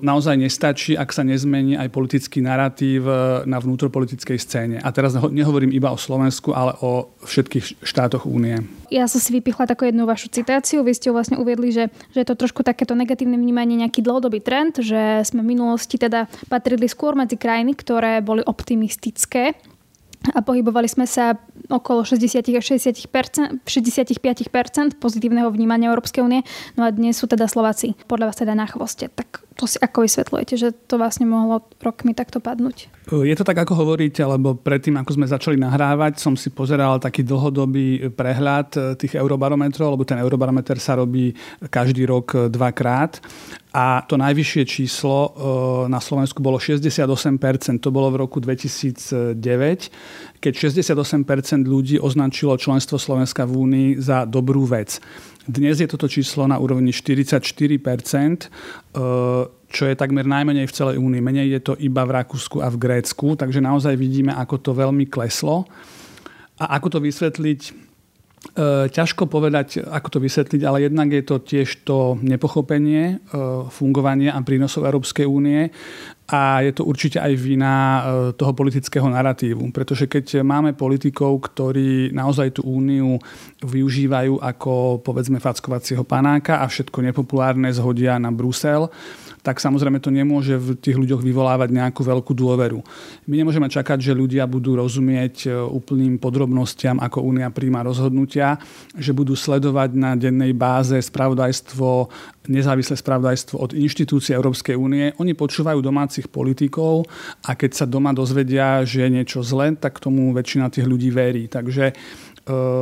naozaj 0.00 0.40
nestačí, 0.40 0.96
ak 0.96 1.12
sa 1.12 1.20
nezmení 1.20 1.76
aj 1.76 1.92
politický 1.92 2.40
narratív 2.40 3.04
e, 3.04 3.12
na 3.44 3.60
vnútropolitickej 3.60 4.38
scéne. 4.40 4.76
A 4.80 4.88
teraz 4.96 5.12
nehovorím 5.12 5.76
iba 5.76 5.92
o 5.92 6.00
Slovensku, 6.00 6.56
ale 6.56 6.80
o 6.80 7.12
všetkých 7.28 7.84
štátoch 7.84 8.24
únie. 8.24 8.56
Ja 8.90 9.06
som 9.06 9.22
si 9.22 9.30
vypichla 9.30 9.70
takú 9.70 9.86
jednu 9.86 10.02
vašu 10.02 10.34
citáciu. 10.34 10.82
Vy 10.82 10.98
ste 10.98 11.14
vlastne 11.14 11.38
uviedli, 11.38 11.70
že, 11.70 11.94
že 12.10 12.26
je 12.26 12.26
to 12.26 12.34
trošku 12.34 12.66
takéto 12.66 12.98
negatívne 12.98 13.38
vnímanie, 13.38 13.78
nejaký 13.78 14.02
dlhodobý 14.02 14.42
trend, 14.42 14.82
že 14.82 15.22
sme 15.22 15.46
v 15.46 15.54
minulosti 15.54 15.89
teda 15.96 16.28
patrili 16.52 16.86
skôr 16.86 17.16
medzi 17.16 17.40
krajiny, 17.40 17.74
ktoré 17.74 18.20
boli 18.20 18.44
optimistické 18.44 19.56
a 20.20 20.44
pohybovali 20.44 20.84
sme 20.84 21.08
sa 21.08 21.32
okolo 21.72 22.04
60 22.04 22.44
až 22.44 22.64
60 22.76 23.08
65% 23.64 25.00
pozitívneho 25.00 25.48
vnímania 25.48 25.88
Európskej 25.88 26.20
únie. 26.20 26.44
No 26.76 26.84
a 26.84 26.92
dnes 26.92 27.16
sú 27.16 27.24
teda 27.24 27.48
Slováci 27.48 27.96
podľa 28.04 28.28
vás 28.28 28.36
teda 28.36 28.52
na 28.52 28.68
chvoste. 28.68 29.08
Tak 29.08 29.40
to 29.56 29.64
si 29.64 29.80
ako 29.80 30.04
vysvetľujete, 30.04 30.54
že 30.60 30.68
to 30.88 31.00
vlastne 31.00 31.24
mohlo 31.24 31.64
rokmi 31.80 32.12
takto 32.12 32.36
padnúť? 32.36 32.92
Je 33.08 33.36
to 33.36 33.48
tak, 33.48 33.64
ako 33.64 33.80
hovoríte, 33.80 34.20
lebo 34.20 34.56
predtým, 34.56 35.00
ako 35.00 35.20
sme 35.20 35.26
začali 35.28 35.56
nahrávať, 35.56 36.20
som 36.20 36.36
si 36.36 36.52
pozeral 36.52 37.00
taký 37.00 37.24
dlhodobý 37.24 38.12
prehľad 38.12 38.68
eh, 38.76 38.80
tých 39.00 39.16
eurobarometrov, 39.16 39.96
lebo 39.96 40.04
ten 40.04 40.20
eurobarometer 40.20 40.76
sa 40.76 41.00
robí 41.00 41.32
každý 41.72 42.04
rok 42.04 42.26
eh, 42.36 42.40
dvakrát. 42.52 43.24
A 43.70 44.02
to 44.02 44.18
najvyššie 44.18 44.62
číslo 44.66 45.16
eh, 45.16 45.30
na 45.86 46.02
Slovensku 46.02 46.42
bolo 46.42 46.58
68%, 46.58 47.78
to 47.78 47.94
bolo 47.94 48.10
v 48.10 48.26
roku 48.26 48.42
2009, 48.42 49.38
keď 50.42 50.52
68% 50.52 51.70
ľudí 51.70 52.02
označilo 52.02 52.58
členstvo 52.58 52.98
Slovenska 52.98 53.46
v 53.46 53.52
Únii 53.54 53.88
za 54.02 54.26
dobrú 54.26 54.66
vec. 54.66 54.98
Dnes 55.46 55.82
je 55.82 55.88
toto 55.90 56.06
číslo 56.06 56.46
na 56.46 56.60
úrovni 56.60 56.94
44%, 56.94 57.42
čo 59.70 59.82
je 59.86 59.94
takmer 59.98 60.22
najmenej 60.22 60.68
v 60.68 60.74
celej 60.74 60.96
únii. 61.00 61.18
Menej 61.18 61.58
je 61.58 61.60
to 61.64 61.74
iba 61.80 62.06
v 62.06 62.22
Rakúsku 62.22 62.62
a 62.62 62.70
v 62.70 62.78
Grécku, 62.78 63.34
takže 63.34 63.58
naozaj 63.58 63.98
vidíme, 63.98 64.30
ako 64.36 64.62
to 64.62 64.70
veľmi 64.76 65.10
kleslo. 65.10 65.66
A 66.60 66.76
ako 66.76 66.86
to 66.92 66.98
vysvetliť? 67.00 67.89
E, 68.40 68.88
ťažko 68.88 69.28
povedať, 69.28 69.84
ako 69.84 70.16
to 70.16 70.18
vysvetliť, 70.24 70.64
ale 70.64 70.88
jednak 70.88 71.12
je 71.12 71.20
to 71.20 71.44
tiež 71.44 71.84
to 71.84 72.16
nepochopenie 72.24 73.20
e, 73.20 73.36
fungovania 73.68 74.32
a 74.32 74.40
prínosov 74.40 74.88
Európskej 74.88 75.28
únie 75.28 75.68
a 76.30 76.62
je 76.62 76.70
to 76.70 76.86
určite 76.86 77.18
aj 77.18 77.34
vina 77.34 77.74
e, 77.74 78.00
toho 78.38 78.54
politického 78.54 79.10
narratívu, 79.10 79.74
pretože 79.74 80.06
keď 80.06 80.46
máme 80.46 80.78
politikov, 80.78 81.42
ktorí 81.50 82.14
naozaj 82.14 82.62
tú 82.62 82.70
úniu 82.70 83.18
využívajú 83.66 84.38
ako 84.38 85.02
povedzme 85.02 85.42
fackovacieho 85.42 86.06
panáka 86.06 86.62
a 86.62 86.70
všetko 86.70 87.02
nepopulárne 87.02 87.66
zhodia 87.74 88.14
na 88.22 88.30
Brusel, 88.30 88.86
tak 89.42 89.58
samozrejme 89.58 89.98
to 89.98 90.12
nemôže 90.12 90.54
v 90.54 90.76
tých 90.76 90.94
ľuďoch 90.94 91.24
vyvolávať 91.24 91.72
nejakú 91.72 92.04
veľkú 92.04 92.32
dôveru. 92.36 92.78
My 93.26 93.34
nemôžeme 93.40 93.66
čakať, 93.66 93.98
že 93.98 94.12
ľudia 94.12 94.46
budú 94.46 94.78
rozumieť 94.78 95.50
e, 95.50 95.58
úplným 95.58 96.22
podrobnostiam, 96.22 97.02
ako 97.02 97.26
Únia 97.26 97.50
príjma 97.50 97.82
rozhodnutia, 97.82 98.60
že 98.94 99.10
budú 99.10 99.34
sledovať 99.34 99.90
na 99.98 100.14
dennej 100.14 100.54
báze 100.54 100.94
spravodajstvo 100.94 102.06
nezávislé 102.48 102.96
spravodajstvo 102.96 103.60
od 103.60 103.76
inštitúcií 103.76 104.32
Európskej 104.32 104.78
únie. 104.78 105.12
Oni 105.20 105.36
počúvajú 105.36 105.84
domácich 105.84 106.30
politikov 106.32 107.04
a 107.44 107.52
keď 107.52 107.70
sa 107.76 107.84
doma 107.84 108.16
dozvedia, 108.16 108.80
že 108.88 109.04
je 109.04 109.10
niečo 109.12 109.44
zlé, 109.44 109.76
tak 109.76 110.00
tomu 110.00 110.32
väčšina 110.32 110.72
tých 110.72 110.88
ľudí 110.88 111.12
verí. 111.12 111.52
Takže 111.52 111.92
e, 111.92 111.94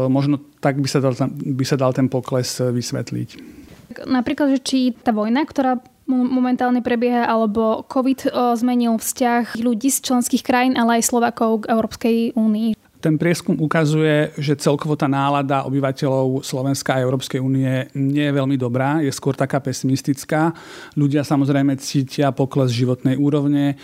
možno 0.07 0.39
tak 0.63 0.79
by 0.79 0.87
sa, 0.87 1.03
dal, 1.03 1.15
by 1.35 1.65
sa 1.67 1.75
dal 1.75 1.91
ten 1.91 2.07
pokles 2.07 2.63
e, 2.63 2.71
vysvetliť. 2.71 3.59
Napríklad, 4.07 4.55
že 4.55 4.61
či 4.63 4.79
tá 4.95 5.11
vojna, 5.11 5.43
ktorá 5.49 5.83
momentálne 6.09 6.81
prebieha, 6.81 7.29
alebo 7.29 7.85
COVID 7.85 8.21
e, 8.25 8.31
zmenil 8.57 8.97
vzťah 8.97 9.61
ľudí 9.61 9.93
z 9.93 9.99
členských 10.07 10.47
krajín, 10.47 10.75
ale 10.79 11.03
aj 11.03 11.11
Slovakov 11.11 11.67
k 11.67 11.71
Európskej 11.75 12.17
únii. 12.39 12.88
Ten 12.99 13.15
prieskum 13.15 13.55
ukazuje, 13.63 14.35
že 14.43 14.59
celkovo 14.59 14.99
tá 14.99 15.07
nálada 15.07 15.63
obyvateľov 15.71 16.43
Slovenska 16.43 16.99
a 16.99 17.03
Európskej 17.07 17.39
únie 17.39 17.87
nie 17.95 18.27
je 18.27 18.35
veľmi 18.35 18.59
dobrá, 18.59 18.99
je 18.99 19.15
skôr 19.15 19.39
taká 19.39 19.63
pesimistická. 19.63 20.51
Ľudia 20.99 21.23
samozrejme 21.23 21.79
cítia 21.79 22.35
pokles 22.35 22.75
životnej 22.75 23.15
úrovne, 23.15 23.75
e, 23.75 23.77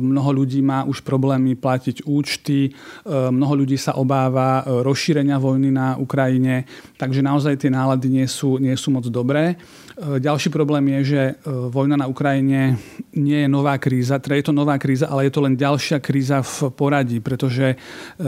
mnoho 0.00 0.40
ľudí 0.40 0.64
má 0.64 0.88
už 0.88 1.04
problémy 1.04 1.52
platiť 1.52 2.08
účty, 2.08 2.58
e, 2.64 2.70
mnoho 3.12 3.60
ľudí 3.60 3.76
sa 3.76 4.00
obáva 4.00 4.64
e, 4.64 4.88
rozšírenia 4.88 5.36
vojny 5.36 5.68
na 5.68 6.00
Ukrajine, 6.00 6.64
takže 6.96 7.20
naozaj 7.20 7.60
tie 7.60 7.68
nálady 7.68 8.08
nie 8.08 8.24
sú, 8.24 8.56
nie 8.56 8.72
sú 8.72 8.88
moc 8.88 9.04
dobré. 9.12 9.60
Ďalší 10.00 10.48
problém 10.48 10.96
je, 10.96 11.00
že 11.12 11.22
vojna 11.44 11.92
na 11.92 12.08
Ukrajine 12.08 12.80
nie 13.12 13.44
je 13.44 13.48
nová 13.52 13.76
kríza, 13.76 14.16
teda 14.16 14.40
je 14.40 14.48
to 14.48 14.56
nová 14.56 14.80
kríza, 14.80 15.04
ale 15.12 15.28
je 15.28 15.32
to 15.36 15.44
len 15.44 15.60
ďalšia 15.60 16.00
kríza 16.00 16.40
v 16.40 16.72
poradí, 16.72 17.20
pretože 17.20 17.76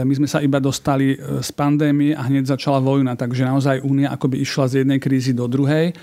my 0.03 0.13
sme 0.19 0.27
sa 0.29 0.39
iba 0.39 0.59
dostali 0.61 1.15
e, 1.15 1.41
z 1.41 1.49
pandémie 1.55 2.13
a 2.13 2.27
hneď 2.27 2.55
začala 2.55 2.83
vojna, 2.83 3.17
takže 3.17 3.47
naozaj 3.47 3.83
Únia 3.83 4.11
akoby 4.11 4.43
išla 4.43 4.69
z 4.69 4.73
jednej 4.83 4.99
krízy 5.01 5.31
do 5.33 5.47
druhej. 5.49 5.95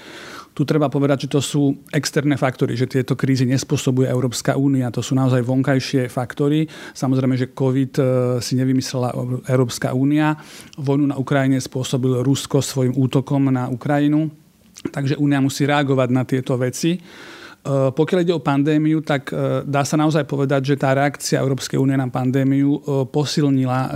Tu 0.51 0.67
treba 0.67 0.91
povedať, 0.91 1.25
že 1.25 1.33
to 1.39 1.41
sú 1.41 1.63
externé 1.95 2.35
faktory, 2.35 2.75
že 2.75 2.91
tieto 2.91 3.15
krízy 3.15 3.47
nespôsobuje 3.47 4.11
Európska 4.11 4.59
únia, 4.59 4.91
to 4.91 4.99
sú 4.99 5.15
naozaj 5.15 5.47
vonkajšie 5.47 6.11
faktory. 6.11 6.67
Samozrejme, 6.91 7.39
že 7.39 7.55
COVID 7.55 7.93
e, 7.97 8.03
si 8.43 8.59
nevymyslela 8.59 9.15
Európska 9.47 9.95
únia. 9.95 10.35
Vojnu 10.75 11.15
na 11.15 11.17
Ukrajine 11.17 11.63
spôsobil 11.63 12.27
Rusko 12.27 12.59
svojim 12.61 12.99
útokom 12.99 13.47
na 13.49 13.71
Ukrajinu, 13.71 14.27
takže 14.91 15.17
únia 15.23 15.39
musí 15.39 15.65
reagovať 15.65 16.09
na 16.11 16.23
tieto 16.27 16.59
veci. 16.59 16.99
Eh, 17.61 17.93
pokiaľ 17.93 18.25
ide 18.25 18.33
o 18.33 18.41
pandémiu, 18.41 19.05
tak 19.05 19.37
eh, 19.37 19.61
dá 19.69 19.85
sa 19.85 20.01
naozaj 20.01 20.25
povedať, 20.25 20.73
že 20.73 20.81
tá 20.81 20.97
reakcia 20.97 21.45
Európskej 21.45 21.77
únie 21.77 21.93
na 21.93 22.09
pandémiu 22.09 22.81
eh, 22.81 22.81
posilnila 23.05 23.93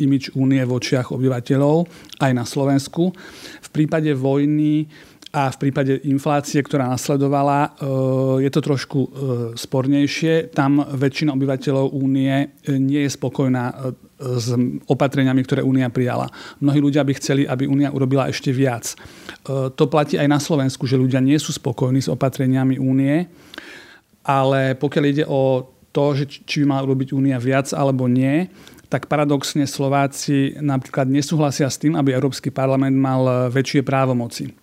imič 0.00 0.32
únie 0.32 0.64
v 0.64 0.72
očiach 0.72 1.12
obyvateľov 1.12 1.84
aj 2.24 2.32
na 2.32 2.44
Slovensku. 2.48 3.12
V 3.60 3.68
prípade 3.68 4.08
vojny 4.16 4.88
a 5.32 5.48
v 5.48 5.56
prípade 5.56 5.96
inflácie, 6.04 6.60
ktorá 6.60 6.92
nasledovala, 6.92 7.72
je 8.36 8.50
to 8.52 8.60
trošku 8.60 9.00
spornejšie. 9.56 10.52
Tam 10.52 10.84
väčšina 10.84 11.32
obyvateľov 11.32 11.88
únie 11.96 12.52
nie 12.68 13.00
je 13.08 13.10
spokojná 13.16 13.96
s 14.22 14.54
opatreniami, 14.86 15.42
ktoré 15.42 15.60
Únia 15.66 15.90
prijala. 15.90 16.30
Mnohí 16.62 16.78
ľudia 16.78 17.02
by 17.02 17.12
chceli, 17.18 17.42
aby 17.44 17.66
Únia 17.66 17.90
urobila 17.90 18.30
ešte 18.30 18.54
viac. 18.54 18.94
E, 18.94 19.74
to 19.74 19.84
platí 19.90 20.14
aj 20.16 20.28
na 20.30 20.38
Slovensku, 20.38 20.86
že 20.86 21.00
ľudia 21.00 21.18
nie 21.18 21.36
sú 21.42 21.50
spokojní 21.50 21.98
s 21.98 22.12
opatreniami 22.12 22.78
Únie, 22.78 23.26
ale 24.22 24.78
pokiaľ 24.78 25.04
ide 25.10 25.24
o 25.26 25.66
to, 25.90 26.14
že 26.14 26.24
či 26.46 26.62
by 26.62 26.66
mala 26.70 26.86
urobiť 26.86 27.12
Únia 27.12 27.36
viac 27.42 27.74
alebo 27.74 28.06
nie, 28.06 28.46
tak 28.86 29.08
paradoxne 29.08 29.64
Slováci 29.64 30.54
napríklad 30.60 31.08
nesúhlasia 31.08 31.66
s 31.66 31.80
tým, 31.80 31.96
aby 31.96 32.12
Európsky 32.12 32.52
parlament 32.52 32.94
mal 32.94 33.48
väčšie 33.48 33.80
právomoci. 33.80 34.61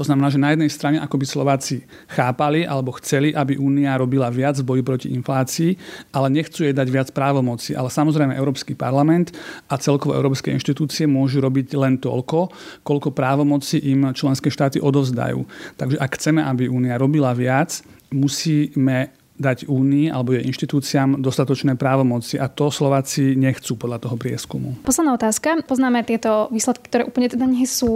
To 0.00 0.08
znamená, 0.08 0.32
že 0.32 0.40
na 0.40 0.56
jednej 0.56 0.72
strane 0.72 0.96
ako 0.96 1.20
by 1.20 1.26
Slováci 1.28 1.84
chápali 2.08 2.64
alebo 2.64 2.96
chceli, 2.96 3.36
aby 3.36 3.60
Únia 3.60 4.00
robila 4.00 4.32
viac 4.32 4.56
v 4.56 4.64
boji 4.64 4.80
proti 4.80 5.08
inflácii, 5.12 5.76
ale 6.08 6.32
nechcú 6.32 6.64
jej 6.64 6.72
dať 6.72 6.88
viac 6.88 7.08
právomoci. 7.12 7.76
Ale 7.76 7.92
samozrejme 7.92 8.32
Európsky 8.32 8.72
parlament 8.72 9.36
a 9.68 9.76
celkovo 9.76 10.16
európske 10.16 10.48
inštitúcie 10.48 11.04
môžu 11.04 11.44
robiť 11.44 11.76
len 11.76 12.00
toľko, 12.00 12.48
koľko 12.80 13.12
právomoci 13.12 13.76
im 13.92 14.08
členské 14.16 14.48
štáty 14.48 14.80
odovzdajú. 14.80 15.44
Takže 15.76 16.00
ak 16.00 16.16
chceme, 16.16 16.40
aby 16.48 16.72
Únia 16.72 16.96
robila 16.96 17.36
viac, 17.36 17.84
musíme 18.08 19.12
dať 19.36 19.68
Únii 19.68 20.08
alebo 20.08 20.32
jej 20.32 20.48
inštitúciám 20.48 21.20
dostatočné 21.20 21.76
právomoci 21.76 22.40
a 22.40 22.48
to 22.48 22.72
Slováci 22.72 23.36
nechcú 23.36 23.76
podľa 23.76 24.04
toho 24.08 24.16
prieskumu. 24.16 24.80
Posledná 24.80 25.12
otázka. 25.12 25.60
Poznáme 25.64 26.08
tieto 26.08 26.48
výsledky, 26.48 26.88
ktoré 26.88 27.04
úplne 27.04 27.28
teda 27.28 27.44
nie 27.44 27.68
sú 27.68 27.92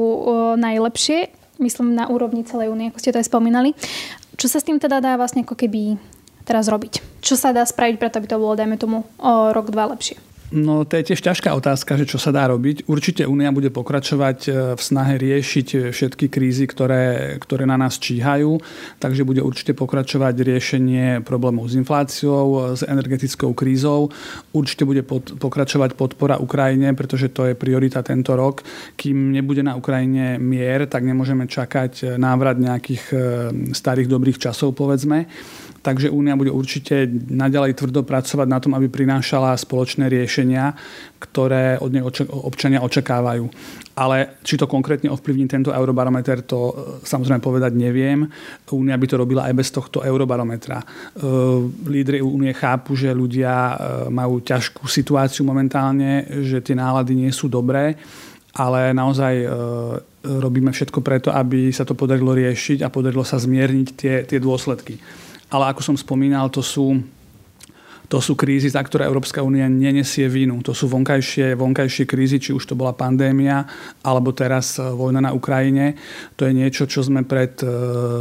najlepšie, 0.61 1.44
myslím 1.59 1.95
na 1.95 2.11
úrovni 2.11 2.43
celej 2.43 2.71
únie, 2.73 2.91
ako 2.91 3.01
ste 3.01 3.13
to 3.15 3.21
aj 3.23 3.31
spomínali. 3.31 3.73
Čo 4.35 4.51
sa 4.51 4.59
s 4.59 4.67
tým 4.67 4.83
teda 4.83 4.99
dá 4.99 5.15
vlastne 5.15 5.47
ako 5.47 5.55
keby 5.55 5.97
teraz 6.43 6.67
robiť? 6.67 7.23
Čo 7.23 7.39
sa 7.39 7.55
dá 7.55 7.63
spraviť 7.63 7.97
preto, 7.97 8.19
aby 8.19 8.29
to 8.29 8.41
bolo, 8.41 8.59
dajme 8.59 8.77
tomu, 8.77 9.07
o 9.23 9.55
rok, 9.55 9.71
dva 9.71 9.89
lepšie? 9.95 10.34
No 10.55 10.87
to 10.87 10.95
je 10.95 11.11
tiež 11.11 11.19
ťažká 11.19 11.51
otázka, 11.51 11.99
že 11.99 12.07
čo 12.07 12.23
sa 12.23 12.31
dá 12.31 12.47
robiť. 12.47 12.87
Určite 12.87 13.27
Únia 13.27 13.51
bude 13.51 13.75
pokračovať 13.75 14.39
e, 14.47 14.51
v 14.79 14.81
snahe 14.81 15.19
riešiť 15.19 15.67
e, 15.75 15.79
všetky 15.91 16.31
krízy, 16.31 16.71
ktoré, 16.71 17.35
ktoré 17.43 17.67
na 17.67 17.75
nás 17.75 17.99
číhajú, 17.99 18.63
takže 19.03 19.27
bude 19.27 19.43
určite 19.43 19.75
pokračovať 19.75 20.35
riešenie 20.47 21.27
problémov 21.27 21.67
s 21.67 21.75
infláciou, 21.75 22.79
s 22.79 22.87
energetickou 22.87 23.51
krízou. 23.51 24.15
Určite 24.55 24.87
bude 24.87 25.03
pod, 25.03 25.35
pokračovať 25.43 25.99
podpora 25.99 26.39
Ukrajine, 26.39 26.95
pretože 26.95 27.35
to 27.35 27.51
je 27.51 27.59
priorita 27.59 28.07
tento 28.07 28.39
rok. 28.39 28.63
Kým 28.95 29.35
nebude 29.35 29.67
na 29.67 29.75
Ukrajine 29.75 30.39
mier, 30.39 30.87
tak 30.87 31.03
nemôžeme 31.03 31.51
čakať 31.51 31.93
e, 31.99 32.05
návrat 32.15 32.63
nejakých 32.63 33.11
starých 33.75 34.07
dobrých 34.07 34.39
časov, 34.39 34.79
povedzme. 34.79 35.27
Takže 35.85 36.09
Únia 36.09 36.33
bude 36.33 36.49
určite 36.49 37.05
naďalej 37.29 37.77
tvrdo 37.77 38.09
pracovať 38.09 38.49
na 38.49 38.57
tom, 38.57 38.73
aby 38.73 38.89
prinášala 38.89 39.53
spoločné 39.53 40.09
riešenia, 40.09 40.73
ktoré 41.21 41.77
od 41.77 41.93
nej 41.93 42.01
občania 42.33 42.81
očakávajú. 42.81 43.45
Ale 43.93 44.41
či 44.41 44.57
to 44.57 44.65
konkrétne 44.65 45.13
ovplyvní 45.13 45.45
tento 45.45 45.69
eurobarometer, 45.77 46.41
to 46.41 46.59
e, 46.59 46.73
samozrejme 47.05 47.45
povedať 47.45 47.77
neviem. 47.77 48.25
Únia 48.73 48.97
by 48.97 49.07
to 49.07 49.21
robila 49.21 49.45
aj 49.45 49.55
bez 49.61 49.69
tohto 49.69 50.01
eurobarometra. 50.01 50.81
E, 50.81 50.85
lídry 51.85 52.25
Únie 52.25 52.57
chápu, 52.57 52.97
že 52.97 53.13
ľudia 53.13 53.53
e, 53.53 53.75
majú 54.09 54.41
ťažkú 54.41 54.89
situáciu 54.89 55.45
momentálne, 55.45 56.25
že 56.49 56.65
tie 56.65 56.73
nálady 56.73 57.13
nie 57.13 57.31
sú 57.31 57.53
dobré, 57.53 58.01
ale 58.57 58.95
naozaj 58.95 59.51
robíme 60.23 60.71
všetko 60.71 61.03
preto, 61.03 61.35
aby 61.35 61.75
sa 61.75 61.83
to 61.83 61.99
podarilo 61.99 62.31
riešiť 62.31 62.87
a 62.87 62.89
podarilo 62.89 63.27
sa 63.27 63.35
zmierniť 63.35 63.89
tie, 63.99 64.15
tie 64.23 64.39
dôsledky 64.39 64.95
ale 65.55 65.71
ako 65.71 65.95
som 65.95 65.95
spomínal, 65.95 66.51
to 66.51 66.59
sú 66.59 66.99
to 68.05 68.21
sú 68.21 68.37
krízy, 68.37 68.69
za 68.69 68.85
ktoré 68.85 69.09
Európska 69.09 69.41
únia 69.41 69.65
nenesie 69.65 70.29
vínu. 70.29 70.61
To 70.61 70.77
sú 70.77 70.93
vonkajšie, 70.93 71.57
vonkajšie 71.57 72.05
krízy, 72.05 72.37
či 72.37 72.51
už 72.53 72.69
to 72.69 72.77
bola 72.77 72.93
pandémia, 72.93 73.65
alebo 74.05 74.29
teraz 74.37 74.77
e, 74.77 74.85
vojna 74.85 75.25
na 75.25 75.33
Ukrajine. 75.33 75.97
To 76.37 76.45
je 76.45 76.53
niečo, 76.53 76.85
čo 76.85 77.01
sme 77.01 77.25
pred 77.25 77.57
e, 77.65 77.67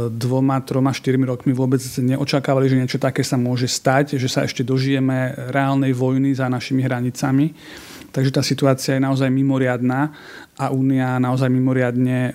dvoma, 0.08 0.64
troma, 0.64 0.90
štyrmi 0.90 1.28
rokmi 1.28 1.52
vôbec 1.52 1.84
neočakávali, 1.84 2.72
že 2.72 2.80
niečo 2.80 2.98
také 2.98 3.20
sa 3.20 3.36
môže 3.36 3.68
stať, 3.68 4.16
že 4.16 4.26
sa 4.26 4.48
ešte 4.48 4.64
dožijeme 4.64 5.52
reálnej 5.52 5.92
vojny 5.92 6.32
za 6.32 6.48
našimi 6.48 6.80
hranicami. 6.80 7.52
Takže 8.08 8.30
tá 8.34 8.42
situácia 8.46 8.96
je 8.96 9.04
naozaj 9.04 9.28
mimoriadná 9.28 10.10
a 10.54 10.70
Únia 10.70 11.20
naozaj 11.20 11.50
mimoriadne 11.52 12.18
e, 12.30 12.32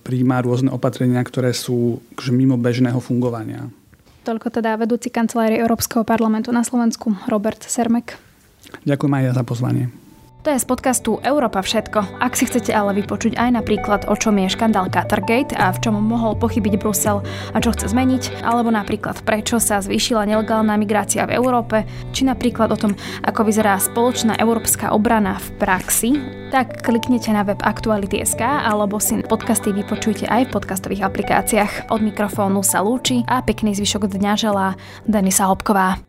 príjma 0.00 0.40
rôzne 0.40 0.72
opatrenia, 0.72 1.20
ktoré 1.20 1.52
sú 1.52 2.00
mimo 2.32 2.56
bežného 2.56 3.02
fungovania. 3.02 3.68
Toľko 4.26 4.50
teda 4.50 4.74
vedúci 4.80 5.12
kancelárie 5.12 5.60
Európskeho 5.60 6.02
parlamentu 6.02 6.50
na 6.50 6.64
Slovensku 6.64 7.14
Robert 7.28 7.62
Sermek. 7.62 8.18
Ďakujem 8.84 9.12
aj 9.14 9.22
ja 9.24 9.32
za 9.32 9.44
pozvanie. 9.44 10.07
To 10.48 10.56
je 10.56 10.64
z 10.64 10.72
podcastu 10.72 11.20
Európa 11.20 11.60
všetko. 11.60 12.24
Ak 12.24 12.32
si 12.32 12.48
chcete 12.48 12.72
ale 12.72 12.96
vypočuť 12.96 13.36
aj 13.36 13.60
napríklad, 13.60 14.08
o 14.08 14.16
čom 14.16 14.32
je 14.40 14.48
škandál 14.48 14.88
Qatargate 14.88 15.52
a 15.52 15.68
v 15.68 15.76
čom 15.84 16.00
mohol 16.00 16.40
pochybiť 16.40 16.80
Brusel 16.80 17.20
a 17.52 17.60
čo 17.60 17.76
chce 17.76 17.92
zmeniť, 17.92 18.40
alebo 18.40 18.72
napríklad 18.72 19.20
prečo 19.28 19.60
sa 19.60 19.84
zvýšila 19.84 20.24
nelegálna 20.24 20.72
migrácia 20.80 21.28
v 21.28 21.36
Európe, 21.36 21.84
či 22.16 22.24
napríklad 22.24 22.72
o 22.72 22.80
tom, 22.80 22.96
ako 23.28 23.44
vyzerá 23.44 23.76
spoločná 23.76 24.40
európska 24.40 24.88
obrana 24.88 25.36
v 25.36 25.48
praxi, 25.60 26.16
tak 26.48 26.80
kliknite 26.80 27.28
na 27.28 27.44
web 27.44 27.60
Aktuality.sk 27.60 28.40
alebo 28.40 28.96
si 29.04 29.20
podcasty 29.20 29.76
vypočujte 29.76 30.32
aj 30.32 30.48
v 30.48 30.52
podcastových 30.56 31.12
aplikáciách. 31.12 31.92
Od 31.92 32.00
mikrofónu 32.00 32.64
sa 32.64 32.80
lúči 32.80 33.20
a 33.28 33.44
pekný 33.44 33.76
zvyšok 33.76 34.08
dňa 34.08 34.32
želá 34.40 34.80
Denisa 35.04 35.44
Hopková. 35.44 36.07